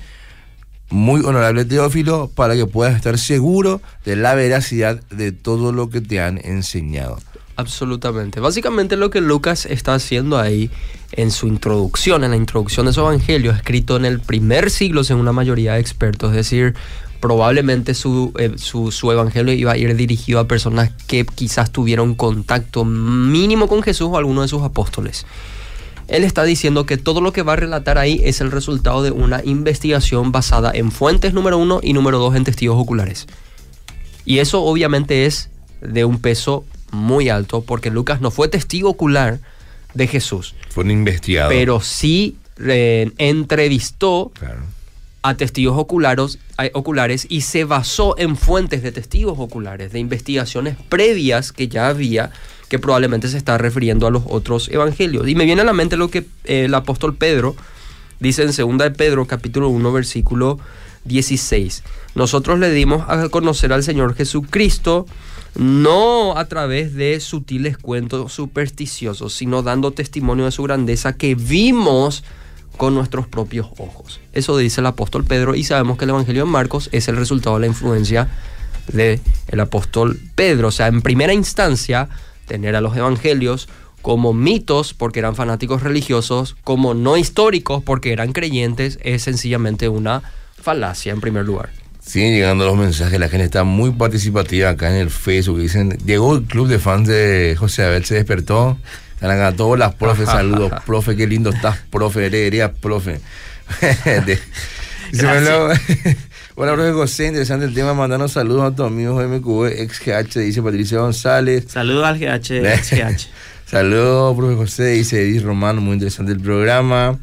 [0.89, 6.01] muy honorable Teófilo, para que puedas estar seguro de la veracidad de todo lo que
[6.01, 7.17] te han enseñado.
[7.57, 8.39] Absolutamente.
[8.41, 10.69] Básicamente lo que Lucas está haciendo ahí
[11.13, 15.21] en su introducción, en la introducción de su evangelio, escrito en el primer siglo según
[15.21, 16.75] una mayoría de expertos, es decir,
[17.21, 22.13] probablemente su, eh, su, su, evangelio iba a ir dirigido a personas que quizás tuvieron
[22.13, 25.25] contacto mínimo con Jesús o alguno de sus apóstoles.
[26.07, 29.11] Él está diciendo que todo lo que va a relatar ahí es el resultado de
[29.11, 33.27] una investigación basada en fuentes número uno y número dos en testigos oculares.
[34.25, 35.49] Y eso obviamente es
[35.81, 39.39] de un peso muy alto porque Lucas no fue testigo ocular
[39.93, 40.55] de Jesús.
[40.69, 41.51] Fue un investigador.
[41.51, 44.31] Pero sí eh, entrevistó
[45.23, 46.37] a testigos oculares,
[46.73, 52.31] oculares y se basó en fuentes de testigos oculares, de investigaciones previas que ya había,
[52.69, 55.27] que probablemente se está refiriendo a los otros evangelios.
[55.27, 57.55] Y me viene a la mente lo que eh, el apóstol Pedro
[58.19, 60.59] dice en 2 de Pedro capítulo 1 versículo
[61.05, 61.83] 16.
[62.15, 65.05] Nosotros le dimos a conocer al Señor Jesucristo
[65.55, 72.23] no a través de sutiles cuentos supersticiosos, sino dando testimonio de su grandeza que vimos
[72.77, 74.19] con nuestros propios ojos.
[74.33, 77.55] Eso dice el apóstol Pedro y sabemos que el Evangelio de Marcos es el resultado
[77.55, 78.29] de la influencia
[78.91, 80.67] del el apóstol Pedro.
[80.67, 82.09] O sea, en primera instancia,
[82.47, 83.69] tener a los evangelios
[84.01, 90.21] como mitos porque eran fanáticos religiosos, como no históricos porque eran creyentes, es sencillamente una
[90.61, 91.84] falacia en primer lugar.
[92.05, 95.59] Siguen llegando los mensajes, la gente está muy participativa acá en el Facebook.
[95.59, 98.77] Dicen, llegó el club de fans de José Abel, se despertó.
[99.15, 103.19] Están acá todas las profes, saludos, profe, qué lindo estás, profe, eres profe.
[106.57, 107.95] Hola, profe José, interesante el tema.
[107.95, 111.65] Mandanos saludos a tus amigos MQV, ex GH, dice Patricia González.
[111.67, 113.27] Saludos al GH, ex GH.
[113.65, 117.17] saludos, profe José, dice Edith Romano, muy interesante el programa.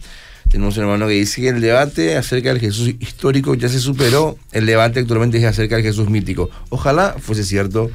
[0.50, 4.36] Tenemos un hermano que dice que el debate acerca del Jesús histórico ya se superó.
[4.52, 6.50] El debate actualmente es acerca del Jesús mítico.
[6.68, 7.90] Ojalá fuese cierto.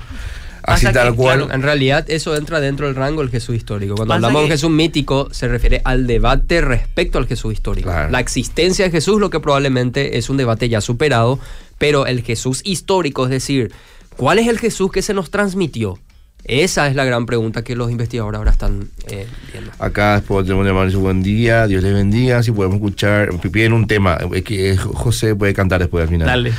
[0.64, 1.48] Así tal cual.
[1.52, 3.96] en realidad eso entra dentro del rango del Jesús histórico.
[3.96, 7.90] Cuando hablamos de Jesús mítico se refiere al debate respecto al Jesús histórico.
[7.90, 11.40] La existencia de Jesús, lo que probablemente es un debate ya superado,
[11.78, 13.72] pero el Jesús histórico, es decir,
[14.18, 16.00] ¿cuál es el Jesús que se nos transmitió?
[16.48, 19.72] Esa es la gran pregunta que los investigadores ahora están eh, viendo.
[19.80, 23.86] Acá después tenemos un hermano buen día, Dios les bendiga, si podemos escuchar, piden un
[23.86, 26.26] tema, es que José puede cantar después al final.
[26.28, 26.54] Dale.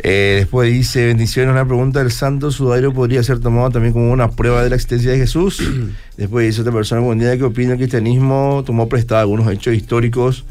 [0.00, 4.30] Eh, después dice, bendiciones, una pregunta del santo sudario podría ser tomado también como una
[4.30, 5.62] prueba de la existencia de Jesús.
[6.16, 8.62] después dice otra persona, buen día, ¿qué opina el cristianismo?
[8.66, 10.44] Tomó prestado algunos hechos históricos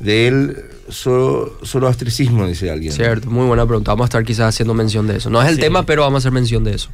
[0.00, 0.56] del
[0.90, 2.92] zoroastricismo, dice alguien.
[2.92, 3.90] Cierto, muy buena pregunta.
[3.92, 5.28] Vamos a estar quizás haciendo mención de eso.
[5.30, 5.60] No es el Sí.
[5.62, 6.90] tema, pero vamos a hacer mención de eso.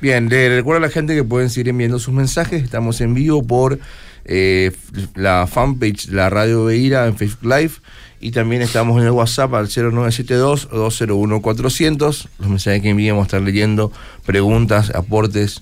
[0.00, 2.62] Bien, le recuerdo a la gente que pueden seguir enviando sus mensajes.
[2.62, 3.78] Estamos en vivo por
[4.24, 4.72] eh,
[5.14, 7.72] la fanpage la Radio Beira en Facebook Live.
[8.18, 12.28] Y también estamos en el WhatsApp al 0972-201-400.
[12.38, 13.92] Los mensajes que envíen vamos a estar leyendo,
[14.24, 15.60] preguntas, aportes.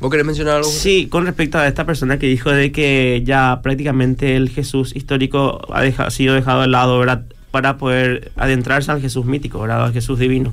[0.00, 0.68] ¿Vos querés mencionar algo?
[0.68, 5.60] Sí, con respecto a esta persona que dijo de que ya prácticamente el Jesús histórico
[5.72, 7.00] ha sido dejado de lado.
[7.50, 9.84] Para poder adentrarse al Jesús mítico, ¿verdad?
[9.84, 10.52] Al Jesús divino.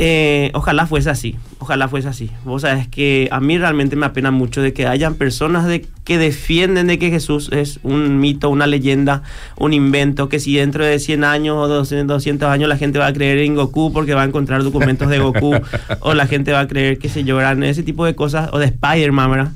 [0.00, 2.30] Eh, ojalá fuese así, ojalá fuese así.
[2.44, 6.18] Vos sabés que a mí realmente me apena mucho de que hayan personas de, que
[6.18, 9.24] defienden de que Jesús es un mito, una leyenda,
[9.56, 13.08] un invento, que si dentro de 100 años o 200, 200 años la gente va
[13.08, 15.56] a creer en Goku porque va a encontrar documentos de Goku,
[16.00, 18.66] o la gente va a creer que se lloran, ese tipo de cosas, o de
[18.66, 19.52] Spider-Man, ¿verdad?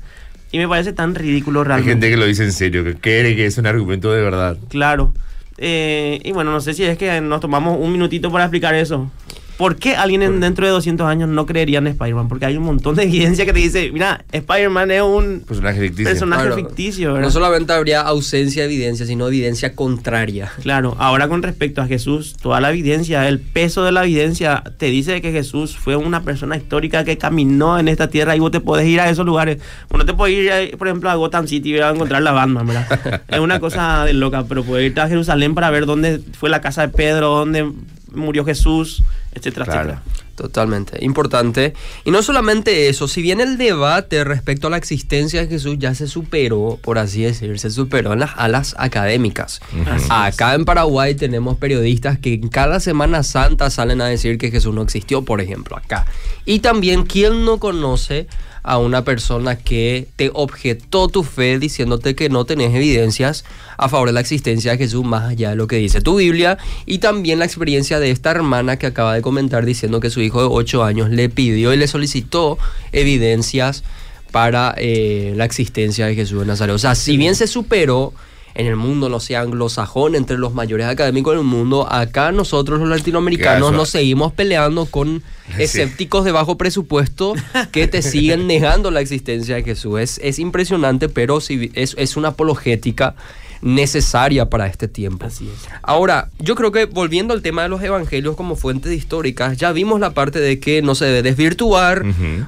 [0.51, 1.93] Y me parece tan ridículo Hay realmente.
[1.93, 4.59] gente que lo dice en serio, que cree que es un argumento de verdad.
[4.69, 5.15] Claro.
[5.59, 9.11] Eh, y bueno, no sé si es que nos tomamos un minutito para explicar eso.
[9.59, 12.29] ¿Por qué alguien en- dentro de 200 años no creería en Spider-Man?
[12.29, 16.05] Porque hay un montón de evidencia que te dice, mira, Spider-Man es un Personaje ficticio.
[16.11, 16.57] personaje Claro.
[16.57, 17.27] ficticio, ¿verdad?
[17.27, 20.51] No solamente habría ausencia de evidencia, sino evidencia contraria.
[20.63, 24.87] Claro, ahora con respecto a Jesús, toda la evidencia, el peso de la evidencia te
[24.87, 28.61] dice que Jesús fue una persona histórica que caminó en esta tierra y vos te
[28.61, 29.59] podés ir a esos lugares.
[29.91, 32.23] Vos no te podés ir, eh, por ejemplo, a Gotham City y ir a encontrar
[32.23, 33.23] la Batman, ¿verdad?
[33.29, 36.61] es una cosa de loca, pero poder irte a Jerusalén para ver dónde fue la
[36.61, 37.71] casa de Pedro, dónde
[38.15, 39.91] murió Jesús, etcétera, Claro.
[39.91, 40.03] etcétera.
[40.35, 41.75] Totalmente, importante.
[42.05, 45.95] Y no solamente eso, si bien el debate respecto a la existencia de Jesús ya
[45.95, 49.61] se superó, por así decir, se superó en las alas académicas.
[50.09, 54.75] Acá en Paraguay tenemos periodistas que en cada Semana Santa salen a decir que Jesús
[54.75, 56.07] no existió, por ejemplo, acá.
[56.47, 58.27] Y también, ¿quién no conoce
[58.63, 63.45] a una persona que te objetó tu fe diciéndote que no tenés evidencias
[63.77, 66.59] a favor de la existencia de Jesús más allá de lo que dice tu Biblia?
[66.87, 70.41] Y también la experiencia de esta hermana que acaba de comentar diciendo que su hijo
[70.41, 72.59] de 8 años le pidió y le solicitó
[72.93, 73.83] evidencias
[74.31, 76.75] para eh, la existencia de Jesús de Nazaret.
[76.75, 78.13] O sea, si bien se superó
[78.55, 82.89] en el mundo, no sé, anglosajón, entre los mayores académicos del mundo, acá nosotros los
[82.89, 85.23] latinoamericanos nos seguimos peleando con
[85.57, 85.65] Sí.
[85.65, 87.35] escépticos de bajo presupuesto
[87.73, 90.01] que te siguen negando la existencia de Jesús.
[90.01, 93.15] Es, es impresionante, pero sí, es, es una apologética
[93.61, 95.27] necesaria para este tiempo.
[95.27, 95.69] Así es.
[95.83, 100.01] Ahora, yo creo que volviendo al tema de los evangelios como fuentes históricas, ya vimos
[100.01, 102.05] la parte de que no se debe desvirtuar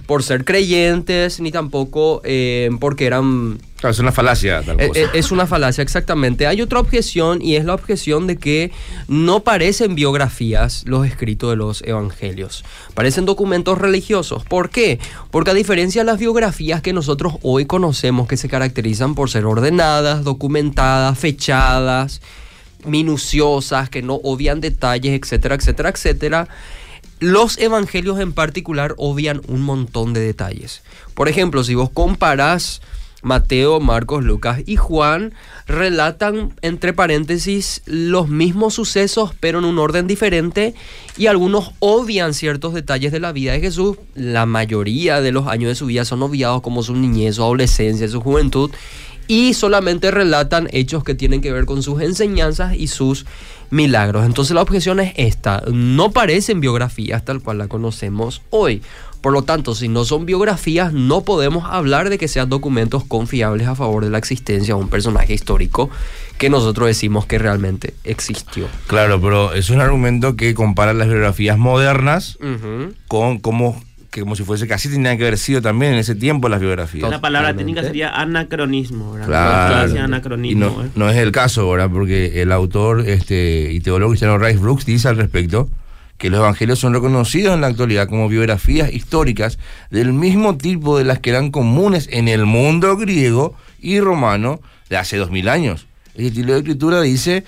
[0.06, 5.00] por ser creyentes, ni tampoco eh, porque eran Claro, es una falacia tal eh, cosa.
[5.00, 6.46] eh, Es una falacia, exactamente.
[6.46, 8.72] Hay otra objeción y es la objeción de que
[9.08, 12.64] no parecen biografías los escritos de los evangelios.
[12.94, 14.42] Parecen documentos religiosos.
[14.46, 14.98] ¿Por qué?
[15.30, 19.44] Porque a diferencia de las biografías que nosotros hoy conocemos, que se caracterizan por ser
[19.44, 22.22] ordenadas, documentadas, fechadas,
[22.86, 26.48] minuciosas, que no obvian detalles, etcétera, etcétera, etcétera.
[27.20, 30.82] Los evangelios en particular obvian un montón de detalles.
[31.12, 32.80] Por ejemplo, si vos comparás
[33.24, 35.34] Mateo, Marcos, Lucas y Juan,
[35.66, 40.74] relatan entre paréntesis los mismos sucesos pero en un orden diferente
[41.16, 43.96] y algunos obvian ciertos detalles de la vida de Jesús.
[44.14, 48.06] La mayoría de los años de su vida son obviados como su niñez, su adolescencia,
[48.08, 48.70] su juventud
[49.26, 53.24] y solamente relatan hechos que tienen que ver con sus enseñanzas y sus
[53.70, 54.26] milagros.
[54.26, 58.82] Entonces la objeción es esta, no parecen biografías tal cual la conocemos hoy.
[59.24, 63.66] Por lo tanto, si no son biografías, no podemos hablar de que sean documentos confiables
[63.66, 65.88] a favor de la existencia de un personaje histórico
[66.36, 68.66] que nosotros decimos que realmente existió.
[68.86, 72.38] Claro, pero es un argumento que compara las biografías modernas
[73.08, 76.14] con como, que como si fuese que así tenían que haber sido también en ese
[76.14, 77.08] tiempo las biografías.
[77.08, 77.80] La palabra Totalmente.
[77.80, 79.26] técnica sería anacronismo, ¿verdad?
[79.26, 79.94] Claro.
[79.94, 80.66] Y anacronismo.
[80.66, 80.90] no, ¿eh?
[80.96, 85.08] no es el caso ahora, porque el autor este, y teólogo cristiano Rice Brooks dice
[85.08, 85.70] al respecto
[86.18, 89.58] que los evangelios son reconocidos en la actualidad como biografías históricas
[89.90, 94.96] del mismo tipo de las que eran comunes en el mundo griego y romano de
[94.96, 95.86] hace dos mil años.
[96.14, 97.44] El estilo de escritura dice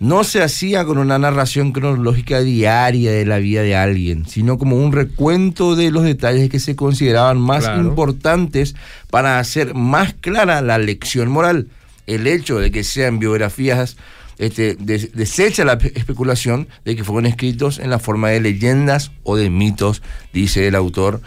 [0.00, 4.76] no se hacía con una narración cronológica diaria de la vida de alguien, sino como
[4.76, 7.82] un recuento de los detalles que se consideraban más Claro.
[7.82, 8.76] importantes
[9.10, 11.66] para hacer más clara la lección moral.
[12.06, 13.96] El hecho de que sean biografías
[14.38, 19.10] este, des- desecha la pe- especulación de que fueron escritos en la forma de leyendas
[19.24, 21.20] o de mitos, dice el autor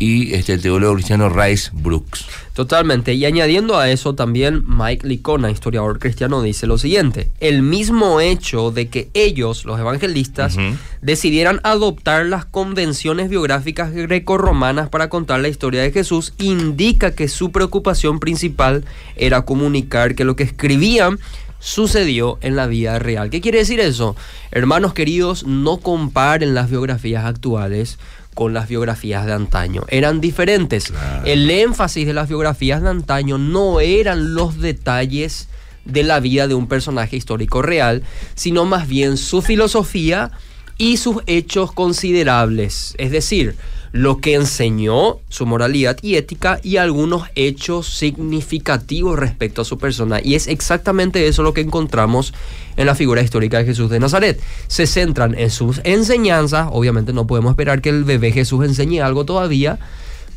[0.00, 2.24] y este, el teólogo cristiano Rice Brooks.
[2.54, 3.14] Totalmente.
[3.14, 7.30] Y añadiendo a eso también Mike Licona, historiador cristiano, dice lo siguiente.
[7.40, 10.56] El mismo hecho de que ellos, los evangelistas,
[11.02, 17.50] decidieran adoptar las convenciones biográficas grecorromanas para contar la historia de Jesús indica que su
[17.50, 18.84] preocupación principal
[19.16, 21.18] era comunicar que lo que escribían
[21.60, 23.30] sucedió en la vida real.
[23.30, 24.16] ¿Qué quiere decir eso?
[24.50, 27.98] Hermanos queridos, no comparen las biografías actuales
[28.34, 29.84] con las biografías de antaño.
[29.88, 30.92] Eran diferentes.
[31.24, 35.48] El énfasis de las biografías de antaño no eran los detalles
[35.84, 40.30] de la vida de un personaje histórico real, sino más bien su filosofía
[40.76, 42.94] y sus hechos considerables.
[42.98, 43.56] Es decir,
[43.92, 50.20] lo que enseñó, su moralidad y ética y algunos hechos significativos respecto a su persona.
[50.22, 52.34] Y es exactamente eso lo que encontramos
[52.76, 54.40] en la figura histórica de Jesús de Nazaret.
[54.66, 59.24] Se centran en sus enseñanzas, obviamente no podemos esperar que el bebé Jesús enseñe algo
[59.24, 59.78] todavía,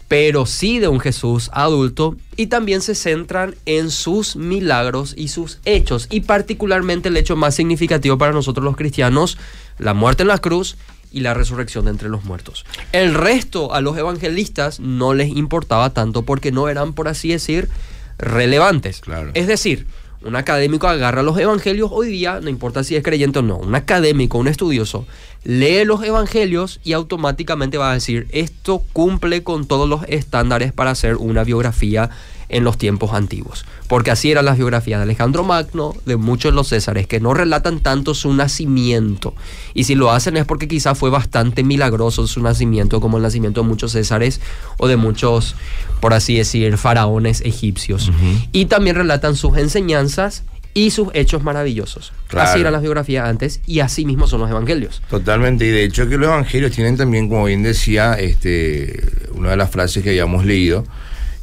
[0.08, 5.60] pero sí de un Jesús adulto y también se centran en sus milagros y sus
[5.64, 9.38] hechos y particularmente el hecho más significativo para nosotros los cristianos,
[9.78, 10.76] la muerte en la cruz
[11.12, 12.66] y la resurrección de entre los muertos.
[12.92, 17.70] El resto a los evangelistas no les importaba tanto porque no eran, por así decir,
[18.18, 19.02] relevantes.
[19.34, 19.88] Es decir,
[20.24, 23.74] un académico agarra los evangelios hoy día, no importa si es creyente o no, un
[23.74, 25.08] académico, un estudioso,
[25.44, 30.92] lee los evangelios y automáticamente va a decir, esto cumple con todos los estándares para
[30.92, 32.12] hacer una biografía
[32.52, 33.66] en los tiempos antiguos.
[33.88, 37.34] Porque así eran las biografías de Alejandro Magno, de muchos de los Césares, que no
[37.34, 39.34] relatan tanto su nacimiento.
[39.74, 43.62] Y si lo hacen es porque quizá fue bastante milagroso su nacimiento, como el nacimiento
[43.62, 44.42] de muchos Césares
[44.78, 45.56] o de muchos,
[46.00, 48.12] por así decir, faraones egipcios.
[48.52, 52.14] Y también relatan sus enseñanzas y sus hechos maravillosos.
[52.36, 55.02] Así eran las biografías antes y así mismo son los evangelios.
[55.10, 59.58] Totalmente, y de hecho que los evangelios tienen también, como bien decía, este, una de
[59.58, 60.86] las frases que habíamos leído,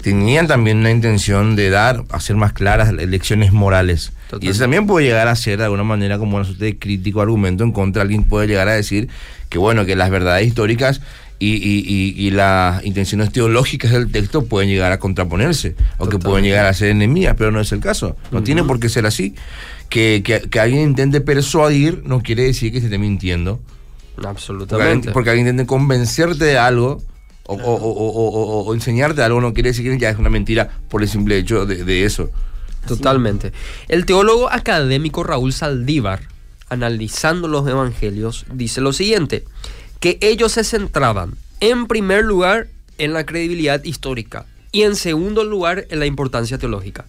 [0.03, 4.13] tenían también una intención de dar, hacer más claras lecciones morales.
[4.41, 7.21] Y eso también puede llegar a ser de alguna manera como una suerte de crítico
[7.21, 8.03] argumento en contra.
[8.03, 9.09] Alguien puede llegar a decir
[9.49, 11.01] que bueno, que las verdades históricas
[11.41, 11.55] y,
[12.17, 16.75] y, las intenciones teológicas del texto pueden llegar a contraponerse o que pueden llegar a
[16.75, 18.17] ser enemigas, pero no es el caso.
[18.33, 19.35] No tiene por qué ser así.
[19.89, 23.61] Que, que, alguien intente persuadir no quiere decir que se esté mintiendo.
[24.25, 25.13] Absolutamente.
[25.13, 27.01] porque alguien intente convencerte de algo
[27.49, 31.67] o, enseñarte algo no quiere decir que ya es una mentira por el simple hecho
[31.67, 32.31] de, eso.
[32.87, 33.53] Totalmente.
[33.89, 36.21] El teólogo académico Raúl Saldívar,
[36.69, 39.45] analizando los evangelios, dice lo siguiente,
[40.01, 45.87] que ellos se centraban en primer lugar en la credibilidad histórica y en segundo lugar
[45.91, 47.07] en la importancia teológica.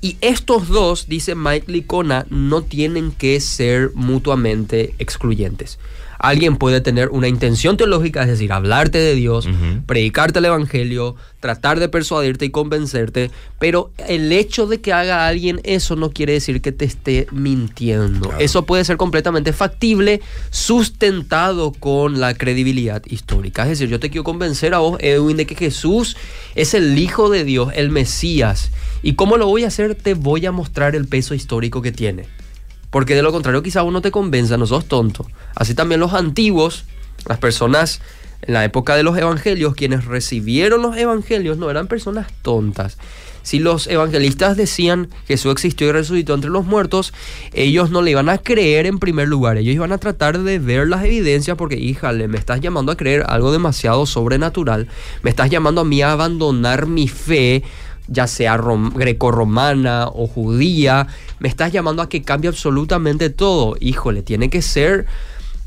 [0.00, 5.78] Y estos dos, dice Mike Licona, no tienen que ser mutuamente excluyentes.
[6.18, 9.48] Alguien puede tener una intención teológica, es decir, hablarte de Dios,
[9.86, 15.60] predicarte el Evangelio, tratar de persuadirte y convencerte, pero el hecho de que haga alguien
[15.64, 18.32] eso no quiere decir que te esté mintiendo.
[18.38, 23.62] Eso puede ser completamente factible, sustentado con la credibilidad histórica.
[23.62, 26.16] Es decir, yo te quiero convencer a vos, Edwin, de que Jesús
[26.54, 28.70] es el Hijo de Dios, el Mesías.
[29.02, 29.94] ¿Y cómo lo voy a hacer?
[29.94, 32.26] Te voy a mostrar el peso histórico que tiene.
[32.90, 35.26] Porque de lo contrario quizá uno te convenza, no sos tonto.
[35.54, 36.84] Así también los antiguos,
[37.26, 38.00] las personas
[38.42, 42.96] en la época de los evangelios, quienes recibieron los evangelios no eran personas tontas.
[43.42, 47.14] Si los evangelistas decían Jesús existió y resucitó entre los muertos,
[47.54, 49.56] ellos no le iban a creer en primer lugar.
[49.56, 53.24] Ellos iban a tratar de ver las evidencias porque, híjale, me estás llamando a creer
[53.26, 54.88] algo demasiado sobrenatural.
[55.22, 57.62] Me estás llamando a mí a abandonar mi fe
[58.08, 58.58] ya sea
[58.94, 61.06] grecorromana o judía,
[61.38, 63.76] me estás llamando a que cambie absolutamente todo.
[63.80, 65.06] Híjole, tiene que ser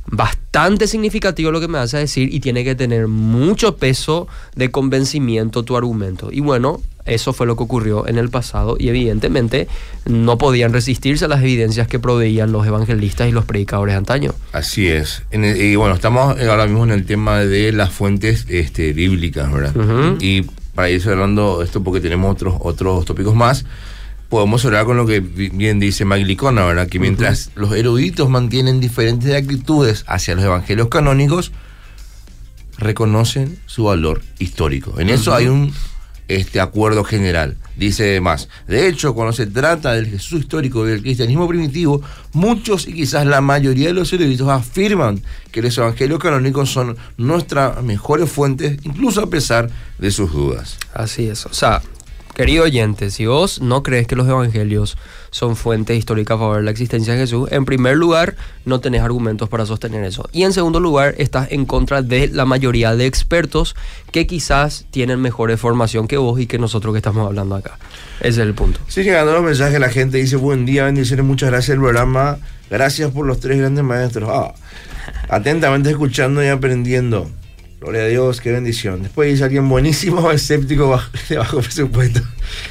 [0.07, 4.71] bastante significativo lo que me vas a decir y tiene que tener mucho peso de
[4.71, 6.29] convencimiento tu argumento.
[6.31, 9.67] Y bueno, eso fue lo que ocurrió en el pasado y evidentemente
[10.05, 14.33] no podían resistirse a las evidencias que proveían los evangelistas y los predicadores de antaño.
[14.51, 15.23] Así es.
[15.31, 19.73] y bueno, estamos ahora mismo en el tema de las fuentes este, bíblicas, ¿verdad?
[20.19, 23.65] Y para ir cerrando esto porque tenemos otros, otros tópicos más,
[24.29, 26.87] podemos hablar con lo que bien dice Maglicona, ¿verdad?
[26.87, 31.51] Que mientras los eruditos mantienen diferentes actitudes hacia los evangelios canónicos,
[32.77, 34.99] reconocen su valor histórico.
[34.99, 35.73] En eso hay un
[36.27, 37.57] este acuerdo general.
[37.75, 42.01] Dice más, de hecho, cuando se trata del Jesús histórico del cristianismo primitivo,
[42.33, 47.81] muchos y quizás la mayoría de los eruditos afirman que los evangelios canónicos son nuestras
[47.83, 50.77] mejores fuentes, incluso a pesar de sus dudas.
[50.93, 51.81] Así es, o sea,
[52.35, 54.97] Querido oyente, si vos no crees que los evangelios
[55.31, 59.01] son fuentes históricas a favor de la existencia de Jesús, en primer lugar, no tenés
[59.01, 60.29] argumentos para sostener eso.
[60.31, 63.75] Y en segundo lugar, estás en contra de la mayoría de expertos
[64.11, 67.79] que quizás tienen mejor formación que vos y que nosotros que estamos hablando acá.
[68.19, 68.79] Ese es el punto.
[68.87, 72.37] Sí, llegando los mensajes, la gente dice, buen día, bendiciones, muchas gracias el programa,
[72.69, 74.29] gracias por los tres grandes maestros.
[74.31, 74.53] Ah,
[75.29, 77.29] atentamente escuchando y aprendiendo.
[77.79, 79.01] Gloria a Dios, qué bendición.
[79.01, 82.21] Después dice alguien buenísimo, escéptico, de bajo presupuesto.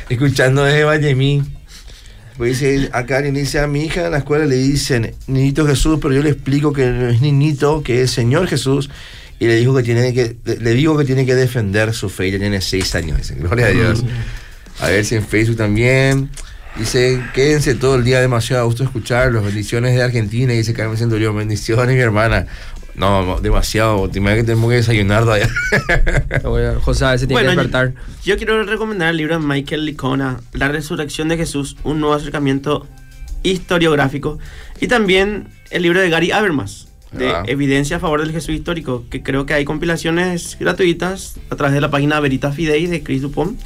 [0.08, 1.59] Escuchando desde Vallemín.
[2.40, 5.98] Pues dice, acá alguien dice a mi hija en la escuela le dicen niñito Jesús,
[6.00, 8.88] pero yo le explico que no es niñito, que es Señor Jesús.
[9.38, 12.28] Y le digo que tiene que, le digo que tiene que defender su fe.
[12.28, 13.34] Ella tiene seis años, dice.
[13.34, 14.02] Gloria a Dios.
[14.78, 16.30] A ver si en Facebook también.
[16.78, 20.54] Dice, quédense todo el día demasiado a gusto escuchar las bendiciones de Argentina.
[20.54, 22.46] Y dice Carmen Centurión, bendiciones, mi hermana.
[22.94, 24.08] No, demasiado.
[24.08, 25.48] Te imaginas que tenemos que desayunar todavía.
[26.82, 27.92] José, a veces tiene que despertar.
[28.22, 32.14] Yo, yo, quiero recomendar el libro de Michael Licona, La resurrección de Jesús, un nuevo
[32.14, 32.86] acercamiento
[33.42, 34.38] historiográfico.
[34.80, 37.42] Y también el libro de Gary Habermas, de ah.
[37.46, 41.80] Evidencia a favor del Jesús histórico, que creo que hay compilaciones gratuitas a través de
[41.80, 43.58] la página Veritas Fidei de Chris Dupont.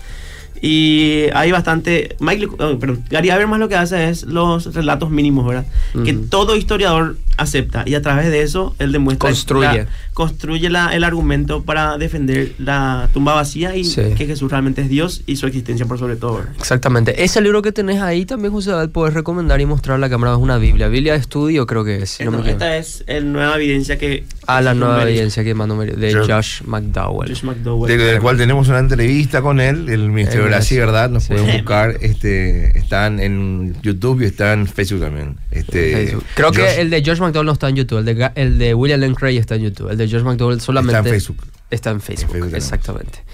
[0.63, 2.17] Y hay bastante.
[2.21, 5.67] Mike, oh, perdón, Gary Habermas lo que hace es los relatos mínimos, ¿verdad?
[6.05, 9.29] Que todo historiador acepta y a través de eso él demuestra.
[9.29, 9.87] Construye.
[10.13, 15.23] construye la, el argumento para defender la tumba vacía y que Jesús realmente es Dios
[15.27, 16.43] y su existencia por sobre todo.
[16.59, 17.25] Exactamente.
[17.25, 20.33] Ese libro que tenés ahí también, José, puedes recomendar y mostrar a la cámara.
[20.33, 20.89] Es una Biblia.
[20.89, 22.21] Biblia de estudio, creo que es.
[22.21, 24.25] esta es la nueva evidencia que.
[24.47, 27.29] Ah, la nueva evidencia que mandó de Josh McDowell.
[27.29, 27.99] Josh McDowell.
[27.99, 31.11] del cual tenemos una entrevista con él, el Ministerio Así, ¿verdad?
[31.11, 31.97] Nos pueden buscar.
[32.01, 35.37] Este, están en YouTube y están en Facebook también.
[35.51, 37.99] Este, Creo que el de George McDowell no está en YouTube.
[37.99, 39.91] El de, el de William Lane Craig está en YouTube.
[39.91, 40.97] El de George McDowell solamente.
[40.99, 41.37] Está en Facebook.
[41.71, 43.25] Está en Facebook, exactamente.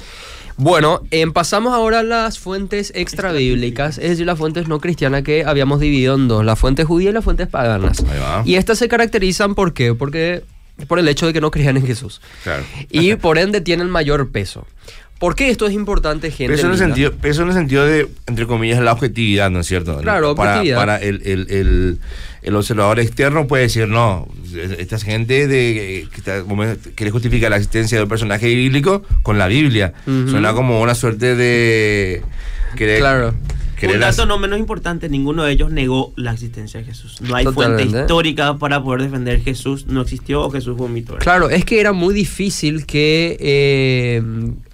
[0.56, 5.22] Bueno, em, pasamos ahora a las fuentes extra bíblicas, es decir, las fuentes no cristianas
[5.22, 8.04] que habíamos dividido en dos, las fuentes judías y las fuentes paganas.
[8.44, 9.94] Y estas se caracterizan ¿por qué?
[9.94, 10.42] Porque
[10.86, 12.20] por el hecho de que no creían en Jesús.
[12.42, 12.62] Claro.
[12.90, 14.66] Y por ende tienen mayor peso.
[15.20, 16.54] ¿Por qué esto es importante, gente?
[16.54, 19.66] Peso en, el sentido, peso en el sentido de, entre comillas, la objetividad, ¿no es
[19.66, 19.98] cierto?
[19.98, 20.76] Claro, para, objetividad.
[20.78, 21.98] Para el, el, el,
[22.40, 24.26] el, observador externo puede decir, no,
[24.78, 29.92] esta gente de, que quiere justificar la existencia de un personaje bíblico con la Biblia.
[30.06, 32.22] Suena como una suerte de...
[32.74, 33.34] claro.
[33.82, 37.20] Un dato no menos importante, ninguno de ellos negó la existencia de Jesús.
[37.20, 41.16] No hay fuente histórica para poder defender Jesús no existió o Jesús fue un mito.
[41.18, 44.22] Claro, es que era muy difícil que eh,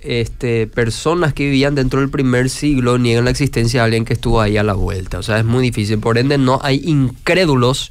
[0.01, 4.41] este, personas que vivían dentro del primer siglo nieguen la existencia de alguien que estuvo
[4.41, 5.19] ahí a la vuelta.
[5.19, 5.99] O sea, es muy difícil.
[5.99, 7.91] Por ende, no hay incrédulos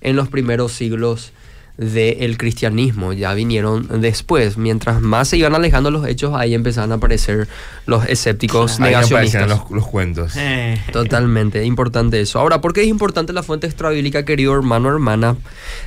[0.00, 1.32] en los primeros siglos
[1.82, 4.56] del cristianismo, ya vinieron después.
[4.56, 7.48] Mientras más se iban alejando los hechos, ahí empezaron a aparecer
[7.86, 9.48] los escépticos negacionistas.
[9.48, 10.32] Los, los, cuentos.
[10.36, 10.80] Eh.
[10.92, 12.38] Totalmente, importante eso.
[12.38, 15.36] Ahora, ¿por qué es importante la fuente extrabíblica, querido hermano o hermana?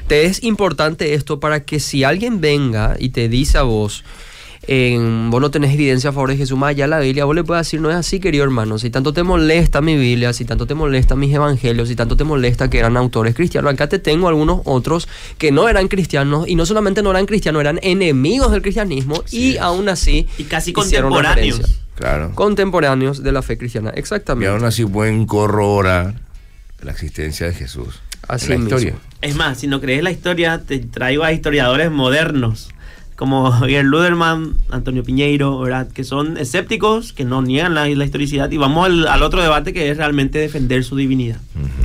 [0.08, 4.04] Te es importante esto para que si alguien venga y te dice a vos,
[4.68, 7.44] en, vos no tenés evidencia a favor de Jesús, más allá la Biblia, vos le
[7.44, 10.66] puedes decir, no es así, querido hermano, si tanto te molesta mi Biblia, si tanto
[10.66, 14.28] te molesta mis evangelios, si tanto te molesta que eran autores cristianos, acá te tengo
[14.28, 15.08] algunos otros
[15.38, 19.58] que no eran cristianos y no solamente no eran cristianos, eran enemigos del cristianismo y
[19.58, 20.28] aún así...
[20.38, 21.80] Y casi contemporáneos.
[21.96, 22.32] Claro.
[22.36, 24.52] Contemporáneos de la fe cristiana, exactamente.
[24.52, 26.16] Y aún así pueden corroborar
[26.82, 28.02] la existencia de Jesús.
[28.28, 28.96] Así en la historia.
[29.22, 32.70] Es más, si no crees la historia, te traigo a historiadores modernos
[33.16, 35.88] como Javier Luderman, Antonio Piñeiro, ¿verdad?
[35.88, 38.52] que son escépticos, que no niegan la, historicidad.
[38.52, 41.38] Y vamos al, otro debate que es realmente defender su divinidad.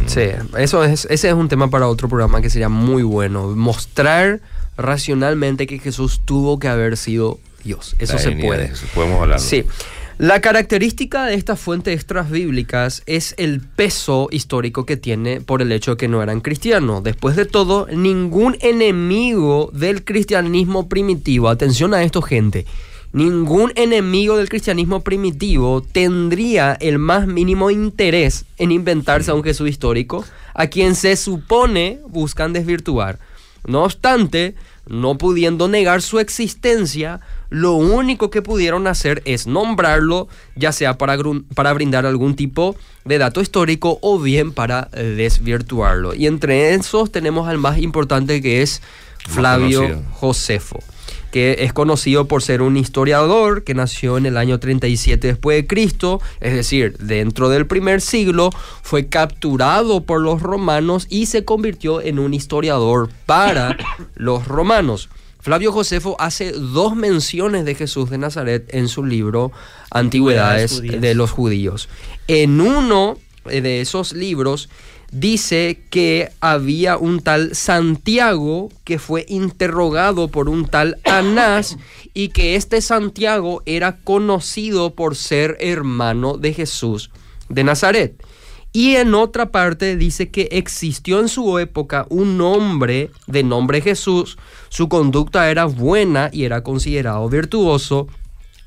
[0.06, 0.22] Sí,
[0.58, 3.48] eso es, ese es un tema para otro programa que sería muy bueno.
[3.48, 4.40] Mostrar
[4.76, 7.94] racionalmente que Jesús tuvo que haber sido Dios.
[7.98, 8.72] Eso se puede.
[8.94, 9.40] podemos hablar.
[9.40, 9.64] Sí.
[10.20, 15.72] La característica de estas fuentes extras bíblicas es el peso histórico que tiene por el
[15.72, 17.02] hecho de que no eran cristianos.
[17.02, 22.66] Después de todo, ningún enemigo del cristianismo primitivo, atención a esto gente,
[23.14, 29.70] ningún enemigo del cristianismo primitivo tendría el más mínimo interés en inventarse a un Jesús
[29.70, 33.18] histórico a quien se supone buscan desvirtuar.
[33.66, 34.54] No obstante,
[34.90, 41.16] no pudiendo negar su existencia, lo único que pudieron hacer es nombrarlo, ya sea para,
[41.54, 46.14] para brindar algún tipo de dato histórico o bien para eh, desvirtuarlo.
[46.14, 48.82] Y entre esos tenemos al más importante que es
[49.28, 50.80] Flavio Josefo
[51.30, 55.66] que es conocido por ser un historiador que nació en el año 37 después de
[55.66, 58.50] Cristo, es decir, dentro del primer siglo,
[58.82, 63.76] fue capturado por los romanos y se convirtió en un historiador para
[64.14, 65.08] los romanos.
[65.40, 69.52] Flavio Josefo hace dos menciones de Jesús de Nazaret en su libro
[69.90, 71.88] Antigüedades de los Judíos.
[72.28, 73.16] En uno
[73.46, 74.68] de esos libros
[75.10, 81.76] dice que había un tal Santiago que fue interrogado por un tal Anás
[82.14, 87.10] y que este Santiago era conocido por ser hermano de Jesús
[87.48, 88.24] de Nazaret.
[88.72, 94.38] Y en otra parte dice que existió en su época un hombre de nombre Jesús,
[94.68, 98.06] su conducta era buena y era considerado virtuoso.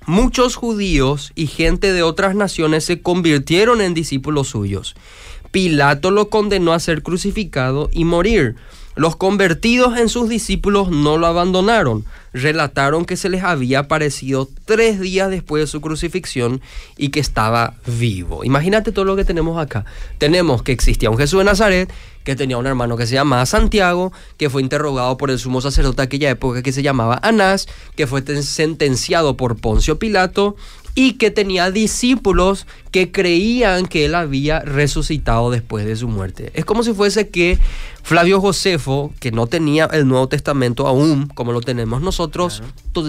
[0.06, 4.94] Muchos judíos y gente de otras naciones se convirtieron en discípulos suyos
[5.54, 8.56] Pilato lo condenó a ser crucificado y morir.
[8.96, 12.06] Los convertidos en sus discípulos no lo abandonaron.
[12.34, 16.60] Relataron que se les había aparecido tres días después de su crucifixión
[16.98, 18.44] y que estaba vivo.
[18.44, 19.86] Imagínate todo lo que tenemos acá.
[20.18, 21.94] Tenemos que existía un Jesús de Nazaret,
[22.24, 25.98] que tenía un hermano que se llamaba Santiago, que fue interrogado por el sumo sacerdote
[25.98, 30.56] de aquella época que se llamaba Anás, que fue sentenciado por Poncio Pilato
[30.96, 36.52] y que tenía discípulos que creían que él había resucitado después de su muerte.
[36.54, 37.58] Es como si fuese que
[38.04, 42.62] Flavio Josefo, que no tenía el Nuevo Testamento aún, como lo tenemos nosotros,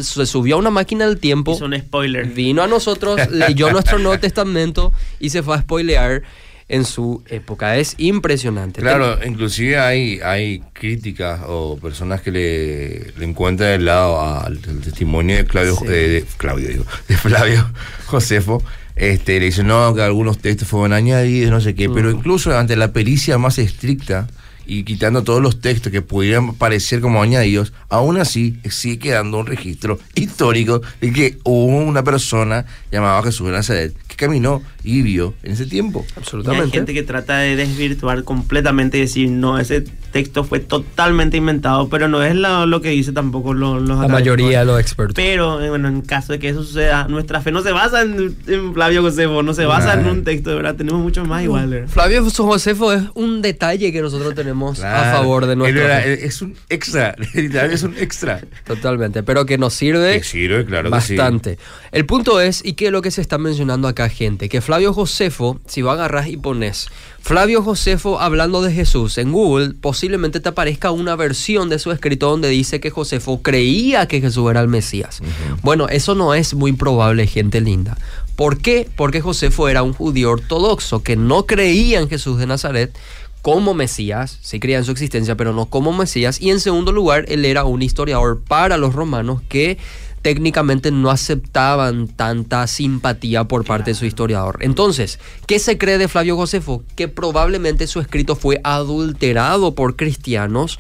[0.03, 1.53] se subió a una máquina del tiempo.
[1.53, 2.26] Hizo un spoiler.
[2.26, 6.22] Vino a nosotros, leyó nuestro Nuevo Testamento y se fue a spoilear
[6.69, 7.77] en su época.
[7.77, 8.81] Es impresionante.
[8.81, 15.37] Claro, inclusive hay, hay críticas o personas que le, le encuentran el lado al, testimonio
[15.37, 17.71] de Claudio, de, Claudio digo, de Flavio
[18.07, 18.62] Josefo.
[18.97, 22.77] Este, le dicen, no, que algunos textos fueron añadidos, no sé qué, pero incluso ante
[22.77, 24.29] la pericia más estricta,
[24.67, 29.47] y quitando todos los textos que pudieran parecer como añadidos, aún así sigue quedando un
[29.47, 35.53] registro histórico de que hubo una persona llamada Jesús de Nazaret que caminó vivió en
[35.53, 36.05] ese tiempo.
[36.16, 36.66] Absolutamente.
[36.66, 41.89] hay gente que trata de desvirtuar completamente y decir, no, ese texto fue totalmente inventado,
[41.89, 45.14] pero no es lo, que dice tampoco los, La mayoría de los expertos.
[45.16, 48.37] Pero, eh, bueno, en caso de que eso suceda, nuestra fe no se basa en,
[48.74, 51.87] Flavio Josefo, no se basa en un texto, de verdad, tenemos mucho más igual.
[51.89, 55.82] Flavio Josefo es un detalle que nosotros tenemos a favor de nuestro.
[55.82, 58.41] es un extra, es un extra.
[58.66, 61.59] Totalmente, pero que nos sirve, sirve claro bastante.
[61.91, 65.61] El punto es, y que lo que se está mencionando acá, gente, que Flavio Josefo,
[65.66, 66.89] si va a agarrar y pones
[67.20, 72.29] Flavio Josefo hablando de Jesús en Google, posiblemente te aparezca una versión de su escrito
[72.29, 75.20] donde dice que Josefo creía que Jesús era el Mesías.
[75.62, 77.97] Bueno, eso no es muy probable, gente linda.
[78.37, 78.91] ¿Por qué?
[78.95, 82.95] Porque Josefo era un judío ortodoxo que no creía en Jesús de Nazaret
[83.41, 86.41] como Mesías, sí creía en su existencia, pero no como Mesías.
[86.41, 89.79] Y en segundo lugar, él era un historiador para los romanos que
[90.25, 94.57] técnicamente no aceptaban tanta simpatía por parte de su historiador.
[94.62, 96.83] Entonces, ¿qué se cree de Flavio Josefo?
[96.97, 100.79] Que probablemente su escrito fue adulterado por cristianos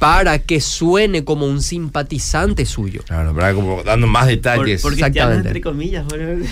[0.00, 3.02] para que suene como un simpatizante suyo.
[3.06, 4.82] Claro, para como dando más detalles.
[4.82, 5.46] Por, Exactamente.
[5.46, 6.04] entre comillas.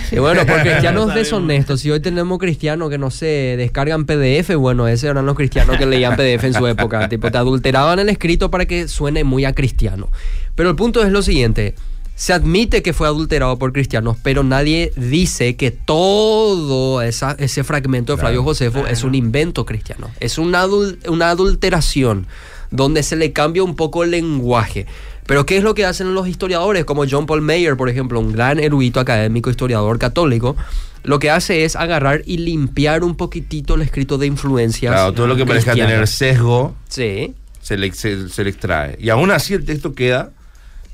[0.09, 1.81] Y bueno, por cristianos deshonestos.
[1.81, 5.85] Si hoy tenemos cristianos que no sé, descargan PDF, bueno, esos eran los cristianos que
[5.85, 7.09] leían PDF en su época.
[7.09, 10.07] tipo, te adulteraban el escrito para que suene muy a cristiano.
[10.55, 11.75] Pero el punto es lo siguiente.
[12.15, 18.19] Se admite que fue adulterado por cristianos, pero nadie dice que todo ese fragmento de
[18.19, 20.11] Flavio Josefo es un invento cristiano.
[20.19, 20.65] Es una,
[21.07, 22.27] una adulteración
[22.69, 24.85] donde se le cambia un poco el lenguaje.
[25.25, 26.85] Pero ¿qué es lo que hacen los historiadores?
[26.85, 30.55] Como John Paul Mayer, por ejemplo, un gran erudito académico, historiador católico,
[31.03, 34.93] lo que hace es agarrar y limpiar un poquitito el escrito de influencias.
[34.93, 37.33] Claro, todo lo que parezca tener sesgo sí.
[37.61, 38.97] se, le, se le extrae.
[38.99, 40.31] Y aún así el texto queda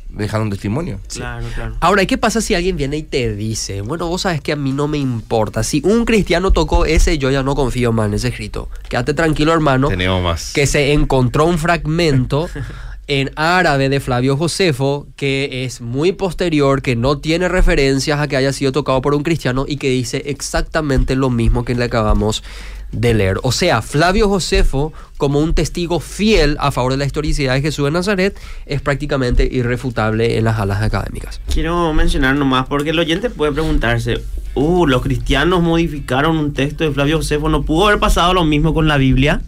[0.09, 0.99] dejando un testimonio.
[1.13, 1.75] Claro, claro.
[1.79, 4.71] Ahora, ¿qué pasa si alguien viene y te dice, bueno, vos sabes que a mí
[4.71, 8.29] no me importa, si un cristiano tocó ese, yo ya no confío más en ese
[8.29, 8.69] escrito.
[8.89, 9.89] Quédate tranquilo, hermano.
[9.89, 10.53] Tenemos más.
[10.53, 12.49] Que se encontró un fragmento
[13.07, 18.35] en árabe de Flavio Josefo que es muy posterior, que no tiene referencias a que
[18.35, 22.43] haya sido tocado por un cristiano y que dice exactamente lo mismo que le acabamos
[22.91, 23.37] de leer.
[23.43, 27.85] O sea, Flavio Josefo, como un testigo fiel a favor de la historicidad de Jesús
[27.85, 31.41] de Nazaret, es prácticamente irrefutable en las alas académicas.
[31.53, 34.21] Quiero mencionar nomás, porque el oyente puede preguntarse,
[34.55, 38.73] uh, los cristianos modificaron un texto de Flavio Josefo, ¿no pudo haber pasado lo mismo
[38.73, 39.41] con la Biblia?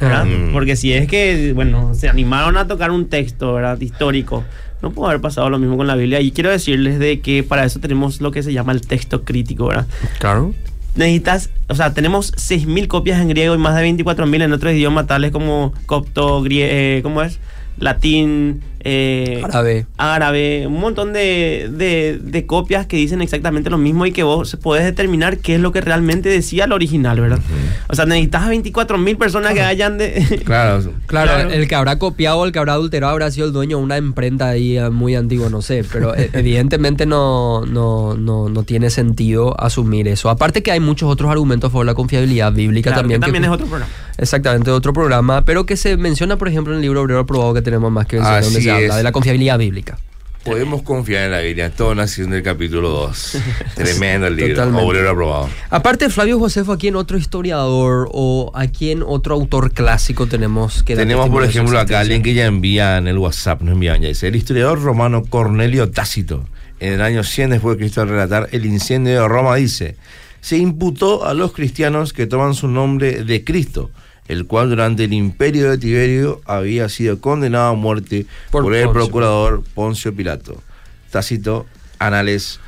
[0.00, 0.52] Mm.
[0.52, 3.80] Porque si es que, bueno, se animaron a tocar un texto, ¿verdad?
[3.80, 4.44] Histórico.
[4.80, 6.20] No pudo haber pasado lo mismo con la Biblia.
[6.20, 9.66] Y quiero decirles de que para eso tenemos lo que se llama el texto crítico,
[9.66, 9.88] ¿verdad?
[10.20, 10.54] Claro
[10.98, 15.06] necesitas, o sea, tenemos 6.000 copias en griego y más de 24.000 en otros idiomas
[15.06, 17.38] tales como copto, griego, eh, ¿cómo es?
[17.80, 19.86] Latín, eh, árabe.
[19.96, 24.84] árabe, un montón de, de, copias que dicen exactamente lo mismo y que vos podés
[24.84, 27.40] determinar qué es lo que realmente decía el original, ¿verdad?
[27.88, 30.42] O sea, necesitas a 24 mil personas que hayan de...
[30.44, 33.78] Claro, claro, el que habrá copiado o el que habrá adulterado habrá sido el dueño
[33.78, 38.48] de una imprenta ahí eh, muy antigua, no sé, pero eh, evidentemente no, no, no,
[38.48, 40.30] no, tiene sentido asumir eso.
[40.30, 43.20] Aparte que hay muchos otros argumentos por la confiabilidad bíblica también.
[43.20, 43.92] Que también es otro programa.
[44.18, 47.62] Exactamente, otro programa, pero que se menciona, por ejemplo, en el libro Obrero Probado que
[47.62, 49.96] tenemos más que mencionar, donde se habla de la confiabilidad bíblica.
[50.44, 53.38] Podemos confiar en la Biblia, todo naciendo del capítulo 2.
[53.74, 55.48] Tremendo el libro, Obrero aprobado.
[55.68, 60.96] Aparte, Flavio Josefo, ¿a quién otro historiador o a quién otro autor clásico tenemos que
[60.96, 64.28] Tenemos, por ejemplo, acá alguien que ya envía en el WhatsApp, nos envían ya dice,
[64.28, 66.44] el historiador romano Cornelio Tácito,
[66.80, 69.96] en el año 100 después de Cristo al relatar el incendio de Roma, dice,
[70.40, 73.90] se imputó a los cristianos que toman su nombre de Cristo,
[74.28, 78.84] el cual durante el imperio de Tiberio había sido condenado a muerte por, Por el
[78.84, 79.00] Poncio.
[79.02, 80.62] procurador Poncio Pilato.
[81.10, 81.66] Tácito,
[81.98, 82.60] Anales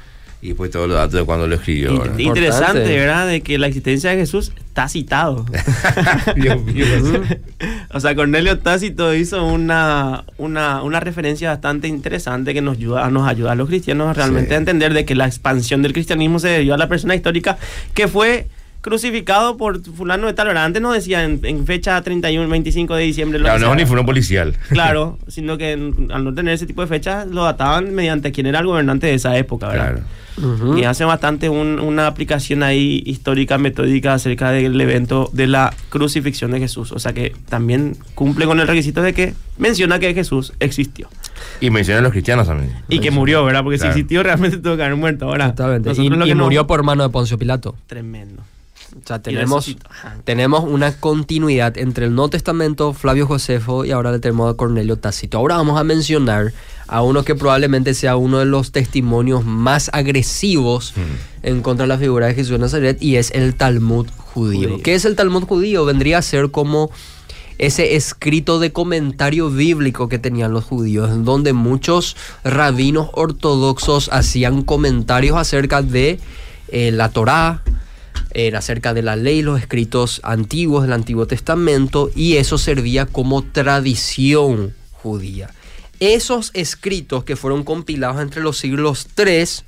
[0.43, 1.91] y después todos los datos de cuando lo escribió.
[1.93, 2.19] In- ¿verdad?
[2.19, 2.97] Interesante.
[2.97, 3.29] ¿verdad?
[3.29, 5.45] De que la existencia de Jesús está citado.
[6.37, 6.87] Dios mío.
[7.93, 13.29] o sea, Cornelio Tácito hizo una, una, una referencia bastante interesante que nos ayuda, nos
[13.29, 14.55] ayuda a los cristianos realmente Sí.
[14.55, 17.59] a entender de que la expansión del cristianismo se debió a la persona histórica
[17.93, 18.49] que fue
[18.81, 20.65] crucificado por fulano de tal hora.
[20.65, 23.39] Antes no decía en, en fecha 31, 25 de diciembre.
[23.39, 24.57] lo Claro, no es un policial.
[24.71, 28.47] Claro, sino que en- al no tener ese tipo de fechas lo databan mediante quién
[28.47, 29.91] era el gobernante de esa época, ¿verdad?
[29.93, 30.79] Claro.
[30.79, 36.53] Y hace bastante un- una aplicación ahí histórica, metódica acerca del evento de la crucifixión
[36.53, 36.93] de Jesús.
[36.93, 41.09] O sea que también cumple con el requisito de que menciona que Jesús existió.
[41.61, 42.73] Y menciona a los cristianos también.
[42.89, 43.63] Y que murió, ¿verdad?
[43.63, 43.93] Porque Claro.
[43.93, 45.27] si existió realmente tuvo que haber muerto.
[45.27, 45.91] Ahora, Exactamente.
[45.91, 47.77] nosotros Y, lo que murió por mano de Poncio Pilato.
[47.87, 48.43] Tremendo.
[48.97, 49.77] O sea, Y tenemos,
[50.25, 54.97] tenemos una continuidad entre el Nuevo Testamento, Flavio Josefo y ahora le tenemos a Cornelio
[54.97, 55.39] Tácito.
[55.39, 56.53] Ahora vamos a mencionar
[56.87, 60.95] a uno que probablemente sea uno de los testimonios más agresivos
[61.43, 64.71] en contra de la figura de Jesús de Nazaret y es el Talmud judío.
[64.71, 64.83] Judío.
[64.83, 65.85] ¿Qué es el Talmud judío?
[65.85, 66.91] Vendría a ser como
[67.61, 74.63] ese escrito de comentario bíblico que tenían los judíos, en donde muchos rabinos ortodoxos hacían
[74.63, 76.19] comentarios acerca de
[76.69, 77.63] eh, la Torá,
[78.33, 83.43] eh, acerca de la ley, los escritos antiguos del Antiguo Testamento, y eso servía como
[83.43, 85.51] tradición judía.
[85.99, 89.65] Esos escritos que fueron compilados entre los siglos 3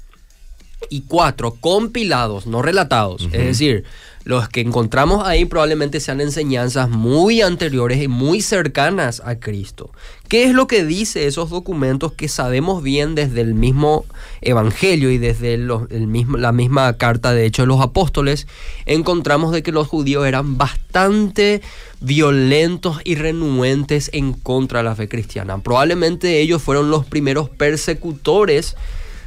[0.90, 3.84] y 4, compilados, no relatados, es decir,
[4.24, 9.90] los que encontramos ahí probablemente sean enseñanzas muy anteriores y muy cercanas a Cristo.
[10.33, 14.07] ¿Qué es lo que dice esos documentos que sabemos bien desde el mismo
[14.41, 18.47] Evangelio y desde la misma carta de hecho de los apóstoles?
[18.87, 21.61] Encontramos de que los judíos eran bastante
[22.01, 25.59] violentos y renuentes en contra de la fe cristiana.
[25.59, 28.74] Probablemente ellos fueron los primeros persecutores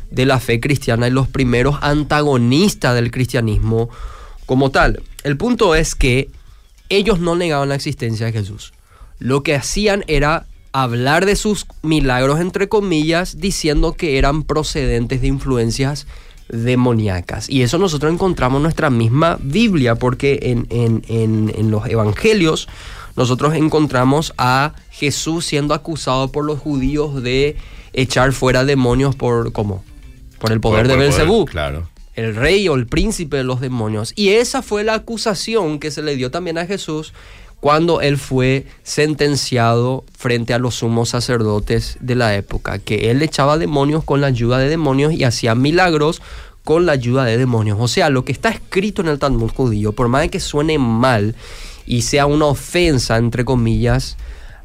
[0.10, 3.91] de la fe cristiana y los primeros antagonistas del cristianismo
[4.47, 5.03] como tal.
[5.24, 6.32] El punto es que
[6.89, 8.74] ellos no negaban la existencia de Jesús.
[9.20, 10.47] Lo que hacían era
[10.84, 16.05] hablar de sus milagros, entre comillas, diciendo que eran procedentes de influencias
[16.49, 17.49] demoníacas.
[17.49, 22.67] Y eso nosotros encontramos en nuestra misma Biblia, porque en, en- en- en los evangelios
[23.15, 27.55] nosotros encontramos a Jesús siendo acusado por los judíos de
[27.93, 29.84] echar fuera demonios por, ¿cómo?
[30.39, 31.89] Por el poder Por- de Belcebú Claro.
[32.15, 34.11] el rey o el príncipe de los demonios.
[34.15, 37.13] Y esa fue la acusación que se le dio también a Jesús
[37.60, 43.58] cuando él fue sentenciado frente a los sumos sacerdotes de la época, que él echaba
[43.58, 46.22] demonios con la ayuda de demonios y hacía milagros
[46.64, 47.78] con la ayuda de demonios.
[47.80, 51.36] O sea, lo que está escrito en el Talmud judío, por más que suene mal
[51.86, 54.18] y sea una ofensa, entre comillas,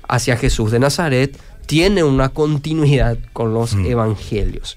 [0.09, 4.76] hacia Jesús de Nazaret, tiene una continuidad con los evangelios.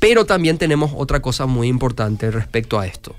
[0.00, 3.14] Pero también tenemos otra cosa muy importante respecto a esto.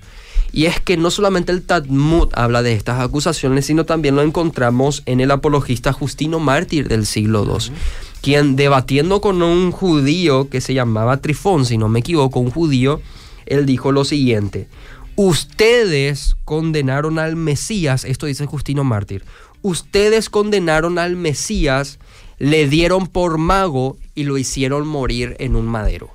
[0.54, 5.02] Y es que no solamente el Talmud habla de estas acusaciones, sino también lo encontramos
[5.06, 7.74] en el apologista Justino Mártir del siglo II,
[8.22, 13.02] quien debatiendo con un judío que se llamaba Trifón, si no me equivoco, un judío,
[13.46, 14.68] él dijo lo siguiente,
[15.16, 19.24] ustedes condenaron al Mesías, esto dice Justino Mártir,
[19.62, 21.98] ustedes condenaron al Mesías,
[22.40, 26.10] le dieron por mago y lo hicieron morir en un madero.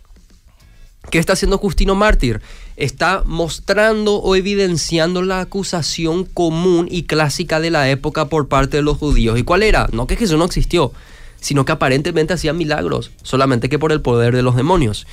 [1.11, 2.41] ¿Qué está haciendo Justino Mártir?
[2.77, 8.83] Está mostrando o evidenciando la acusación común y clásica de la época por parte de
[8.83, 9.39] los judíos.
[9.39, 9.89] ¿Y cuál era?
[9.93, 10.93] No que Jesús no existió,
[11.41, 15.07] sino que aparentemente hacía milagros, solamente que por el poder de los demonios.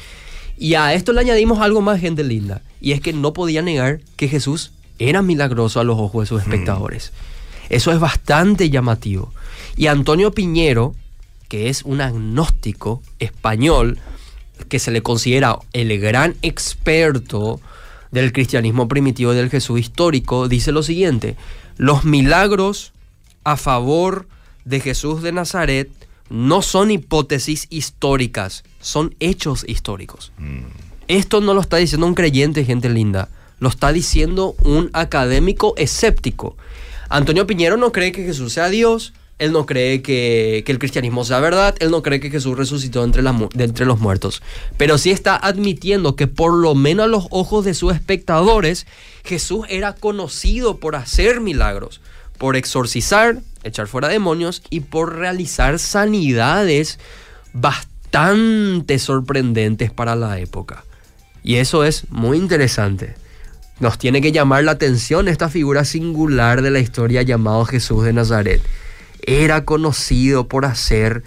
[0.57, 4.01] Y a esto le añadimos algo más, gente linda, y es que no podía negar
[4.15, 7.11] que Jesús era milagroso a los ojos de sus espectadores.
[7.69, 9.31] Eso es bastante llamativo.
[9.75, 10.95] Y Antonio Piñero,
[11.49, 13.99] que es un agnóstico español,
[14.67, 17.59] que se le considera el gran experto
[18.11, 21.35] del cristianismo primitivo y del Jesús histórico, dice lo siguiente,
[21.77, 22.93] los milagros
[23.43, 24.27] a favor
[24.65, 25.89] de Jesús de Nazaret
[26.29, 30.31] no son hipótesis históricas, son hechos históricos.
[31.07, 36.55] Esto no lo está diciendo un creyente, gente linda, lo está diciendo un académico escéptico.
[37.09, 41.41] Antonio Piñero no cree que Jesús sea Dios, él no cree que, el cristianismo sea
[41.41, 43.21] verdad, él no cree que Jesús resucitó entre,
[43.57, 44.41] entre los muertos,
[44.77, 48.87] pero sí está admitiendo que por lo menos a los ojos de sus espectadores,
[49.25, 51.99] Jesús era conocido por hacer milagros,
[52.37, 56.97] por exorcizar, echar fuera demonios y por realizar sanidades
[57.51, 60.85] bastante sorprendentes para la época.
[61.43, 63.15] Y eso es muy interesante.
[63.81, 68.13] nos tiene que llamar la atención esta figura singular de la historia llamado Jesús de
[68.13, 68.61] Nazaret.
[69.25, 71.23] Era conocido por hacer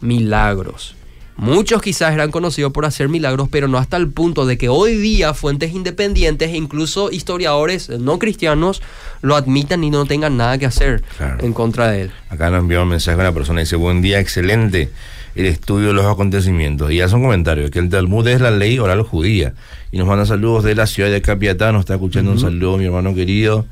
[0.00, 0.94] milagros.
[1.36, 4.96] Muchos quizás eran conocidos por hacer milagros, pero no hasta el punto de que hoy
[4.96, 8.82] día fuentes independientes e incluso historiadores no cristianos
[9.22, 11.04] lo admitan y no tengan nada que hacer
[11.38, 12.10] en contra de él.
[12.28, 14.90] Acá nos envió un mensaje a una persona y dice, buen día, excelente
[15.36, 16.90] el estudio de los acontecimientos.
[16.90, 19.54] Y hace un comentario, que el Talmud es la ley oral judía.
[19.92, 22.86] Y nos manda saludos de la ciudad de Capiatá, nos está escuchando un saludo, mi
[22.86, 23.64] hermano querido.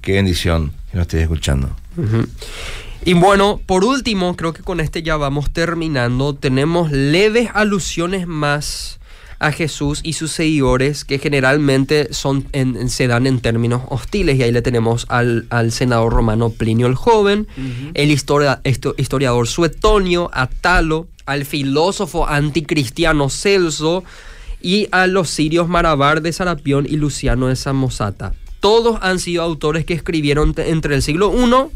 [0.00, 1.70] Qué bendición que nos estés escuchando.
[3.04, 6.34] Y bueno, por último, creo que con este ya vamos terminando.
[6.34, 9.00] Tenemos leves alusiones más
[9.38, 12.46] a Jesús y sus seguidores que generalmente son
[12.88, 14.36] se dan en términos hostiles.
[14.36, 17.48] Y ahí le tenemos al, senador romano Plinio el Joven,
[17.94, 24.04] el historiador Suetonio, a Talo, al filósofo anticristiano Celso
[24.60, 28.34] y a los sirios Marabar de Sarapión y Luciano de Samosata.
[28.60, 31.70] Todos han sido autores que escribieron entre el siglo I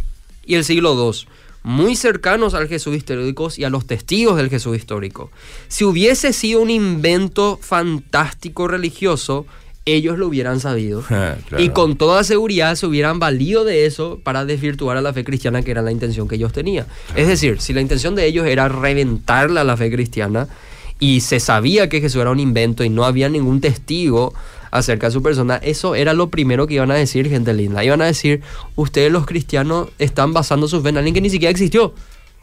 [0.47, 1.27] y el siglo II,
[1.63, 5.31] muy cercanos al Jesús histórico y a los testigos del Jesús histórico.
[5.69, 9.47] Si hubiese sido un invento fantástico religioso,
[9.87, 11.03] ellos lo hubieran sabido.
[11.15, 15.23] Ah, y con toda seguridad se hubieran valido de eso para desvirtuar a la fe
[15.23, 16.87] cristiana, que era la intención que ellos tenían.
[17.15, 20.49] Es decir, si la intención de ellos era reventarla a la fe cristiana
[20.99, 24.35] y se sabía que Jesús era un invento y no había ningún testigo
[24.75, 27.85] acerca de su persona, eso era lo primero que iban a decir, gente linda.
[27.85, 28.43] Iban a decir,
[28.75, 31.95] ustedes los cristianos están basando sus fe en alguien que ni siquiera existió.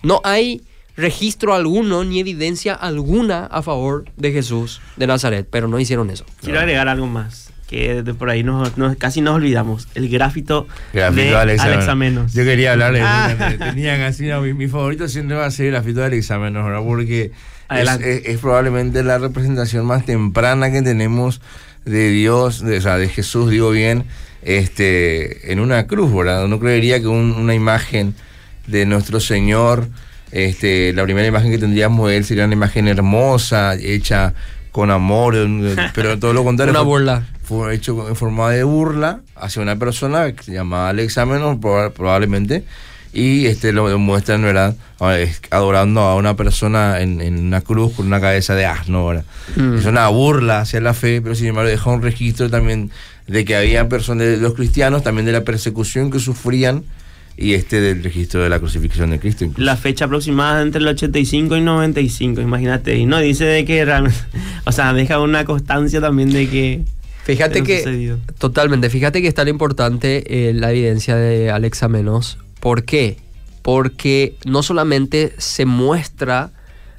[0.01, 0.61] No hay
[0.95, 6.25] registro alguno ni evidencia alguna a favor de Jesús de Nazaret, pero no hicieron eso.
[6.41, 11.95] Quiero agregar algo más que por ahí nos, casi nos olvidamos, el grafito, de Alexa,
[11.95, 12.33] Menos.
[12.33, 13.33] Yo quería hablarle, ah.
[13.59, 17.31] tenía casi, mi, favorito siempre va a ser el grafito de Alexa Menos, porque
[17.69, 21.39] es, probablemente la representación más temprana que tenemos
[21.85, 24.05] de Dios, de, o sea, de Jesús, digo bien,
[24.41, 26.47] este, en una cruz, ¿verdad?
[26.47, 28.15] No creería que una imagen
[28.67, 29.87] de nuestro Señor,
[30.31, 34.33] este, la primera imagen que tendríamos de él sería una imagen hermosa, hecha
[34.71, 35.35] con amor,
[35.93, 36.71] pero todo lo contrario.
[36.71, 37.27] una burla.
[37.43, 42.63] Fue hecho en forma de burla hacia una persona que se llamaba Alexa Menos, probablemente,
[43.13, 44.75] y este lo muestran, ¿verdad?
[45.49, 49.25] Adorando a una persona en, una cruz con una cabeza de asno, ¿verdad?
[49.55, 49.75] Mm.
[49.79, 52.89] Es una burla hacia la fe, pero sin embargo deja un registro también
[53.27, 56.83] de que había personas, los cristianos, también de la persecución que sufrían
[57.37, 59.45] y este del registro de la crucifixión de Cristo.
[59.57, 62.97] La fecha aproximada entre el 85 y 95, imagínate.
[62.97, 63.85] Y no dice de que
[64.65, 66.81] o sea, deja una constancia también de que...
[67.23, 72.85] Fíjate que, totalmente, fíjate que es tan importante eh, la evidencia de Alexa Menos ¿Por
[72.85, 73.17] qué?
[73.63, 76.51] Porque no solamente se muestra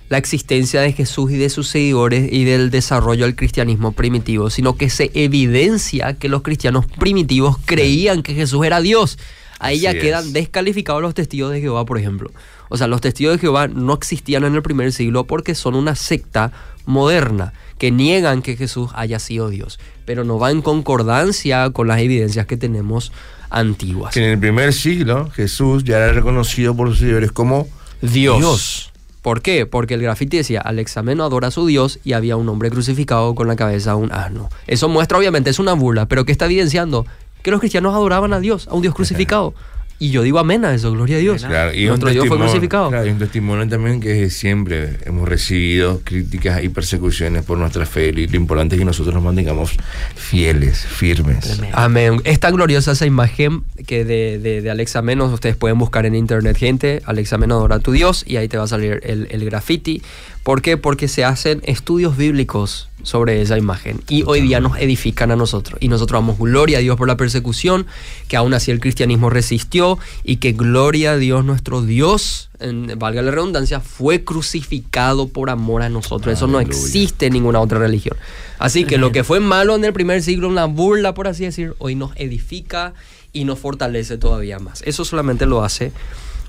[0.08, 4.76] la existencia de Jesús y de sus seguidores y del desarrollo del cristianismo primitivo, sino
[4.76, 9.18] que se evidencia que los cristianos primitivos creían que Jesús era Dios.
[9.58, 12.30] Ahí ya quedan descalificados los testigos de Jehová, por ejemplo.
[12.68, 15.94] O sea, los testigos de Jehová no existían en el primer siglo porque son una
[15.94, 16.52] secta
[16.84, 22.00] moderna que niegan que Jesús haya sido Dios, pero no va en concordancia con las
[22.00, 23.12] evidencias que tenemos
[23.52, 24.16] antiguas.
[24.16, 27.68] en el primer siglo Jesús ya era reconocido por sus seguidores como
[28.00, 28.92] Dios.
[29.22, 29.66] ¿Por qué?
[29.66, 33.46] Porque el grafiti decía, Alexameno adora a su Dios y había un hombre crucificado con
[33.46, 34.48] la cabeza de un asno.
[34.66, 37.06] Eso muestra, obviamente, es una burla, pero ¿qué está evidenciando?
[37.42, 39.54] Que los cristianos adoraban a Dios, a un Dios crucificado.
[40.02, 41.46] Y yo digo amén a eso, gloria a Dios.
[41.74, 42.88] y Nuestro Dios fue crucificado.
[42.88, 48.08] Claro, y un testimonio también que siempre hemos recibido críticas y persecuciones por nuestra fe.
[48.08, 49.76] Y lo importante es que nosotros nos mantengamos
[50.16, 51.60] fieles, firmes.
[51.72, 52.20] Amén.
[52.24, 56.56] Es tan gloriosa esa imagen que de, de, Alexa Menos, ustedes pueden buscar en internet,
[56.56, 59.44] gente, Alexa Menos adora a tu Dios, y ahí te va a salir el, el
[59.44, 60.02] graffiti.
[60.42, 60.76] ¿Por qué?
[60.76, 65.78] Porque se hacen estudios bíblicos sobre esa imagen y hoy día nos edifican a nosotros.
[65.80, 67.86] Y nosotros damos gloria a Dios por la persecución,
[68.26, 73.22] que aún así el cristianismo resistió y que gloria a Dios, nuestro Dios, en, valga
[73.22, 76.34] la redundancia, fue crucificado por amor a nosotros.
[76.34, 78.16] Eso no existe en ninguna otra religión.
[78.58, 81.74] Así que lo que fue malo en el primer siglo, una burla por así decir,
[81.78, 82.94] hoy nos edifica
[83.32, 84.82] y nos fortalece todavía más.
[84.82, 85.92] Eso solamente lo hace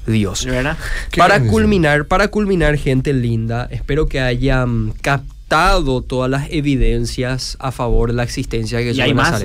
[0.05, 0.47] Dios.
[1.17, 8.09] Para culminar, para culminar, gente linda, espero que hayan captado todas las evidencias a favor
[8.09, 9.01] de la existencia de Jesús.
[9.01, 9.43] hay más,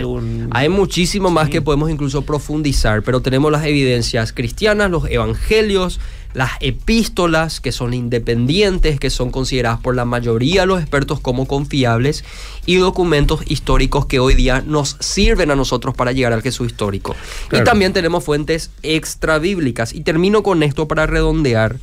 [0.51, 6.01] Hay muchísimo más que podemos incluso profundizar, pero tenemos las evidencias cristianas, los evangelios,
[6.35, 11.47] las epístolas, que son independientes, que son consideradas por la mayoría de los expertos como
[11.47, 12.25] confiables,
[12.67, 17.17] y documentos históricos que hoy día nos sirven a nosotros para llegar al Jesús histórico.
[17.53, 19.93] Y también tenemos fuentes extra bíblicas.
[19.93, 21.77] Y termino con esto para redondear.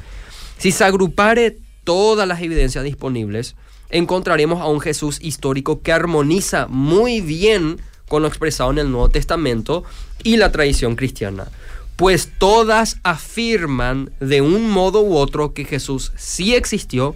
[0.57, 3.55] Si se agrupare todas las evidencias disponibles,
[3.89, 7.77] encontraremos a un Jesús histórico que armoniza muy bien
[8.07, 9.83] con lo expresado en el Nuevo Testamento
[10.23, 11.47] y la tradición cristiana.
[11.95, 17.15] Pues todas afirman de un modo u otro que Jesús sí existió,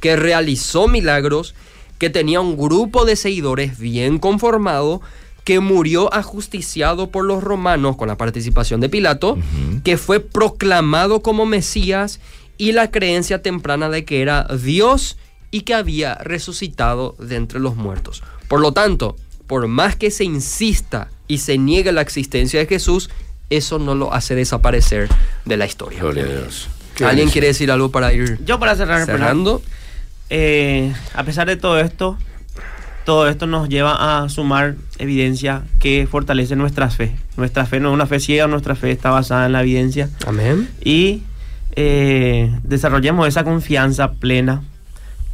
[0.00, 1.54] que realizó milagros,
[1.98, 5.00] que tenía un grupo de seguidores bien conformado,
[5.44, 9.38] que murió ajusticiado por los romanos con la participación de Pilato,
[9.84, 12.18] que fue proclamado como Mesías
[12.56, 15.18] y la creencia temprana de que era Dios
[15.50, 18.22] y que había resucitado de entre los muertos.
[18.48, 19.16] Por lo tanto,
[19.46, 23.10] por más que se insista y se niegue la existencia de Jesús,
[23.50, 25.08] eso no lo hace desaparecer
[25.44, 26.00] de la historia.
[26.00, 26.68] Gloria a Dios.
[27.04, 29.62] ¿Alguien quiere decir algo para ir Yo para cerrar, cerrando?
[30.30, 32.16] eh, a pesar de todo esto,
[33.04, 37.14] todo esto nos lleva a sumar evidencia que fortalece nuestra fe.
[37.36, 40.08] Nuestra fe no es una fe ciega, nuestra fe está basada en la evidencia.
[40.26, 40.68] Amén.
[40.82, 41.22] Y
[41.76, 44.62] eh, desarrollemos esa confianza plena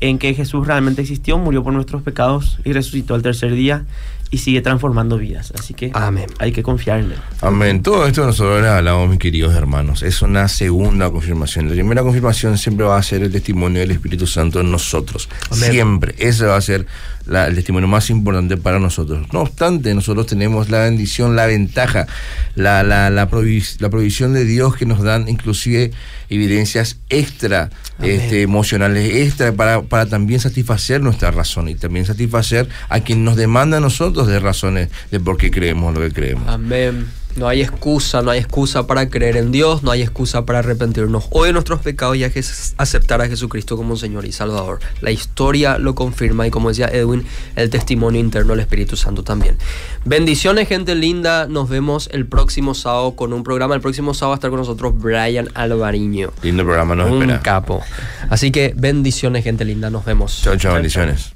[0.00, 3.84] en que Jesús realmente existió, murió por nuestros pecados y resucitó al tercer día
[4.30, 5.52] y sigue transformando vidas.
[5.58, 6.26] Así que Amén.
[6.38, 7.18] hay que confiar en él.
[7.40, 7.82] Amén.
[7.82, 10.02] Todo esto nosotros les hablamos, mis queridos hermanos.
[10.02, 11.68] Es una segunda confirmación.
[11.68, 15.28] La primera confirmación siempre va a ser el testimonio del Espíritu Santo en nosotros.
[15.50, 15.70] Amén.
[15.72, 16.14] Siempre.
[16.18, 16.86] Ese va a ser
[17.26, 19.26] la- el testimonio más importante para nosotros.
[19.32, 22.06] No obstante, nosotros tenemos la bendición, la ventaja,
[22.54, 25.90] la, la, la, provis- la provisión de Dios que nos dan inclusive
[26.28, 27.70] evidencias extra
[28.00, 33.36] este, emocionales, extra para, para también satisfacer nuestra razón y también satisfacer a quien nos
[33.36, 36.48] demanda a nosotros de razones de por qué creemos lo que creemos.
[36.48, 37.08] Amén.
[37.36, 41.26] No hay excusa, no hay excusa para creer en Dios, no hay excusa para arrepentirnos
[41.30, 44.80] hoy de nuestros pecados y aceptar a Jesucristo como Señor y Salvador.
[45.00, 49.56] La historia lo confirma y como decía Edwin, el testimonio interno del Espíritu Santo también.
[50.04, 51.46] Bendiciones, gente linda.
[51.46, 53.76] Nos vemos el próximo sábado con un programa.
[53.76, 56.32] El próximo sábado va a estar con nosotros Brian Alvariño.
[56.42, 57.40] Lindo programa nos un espera.
[57.42, 57.80] capo.
[58.28, 59.88] Así que bendiciones, gente linda.
[59.88, 60.40] Nos vemos.
[60.42, 61.28] Chao, chao, bendiciones.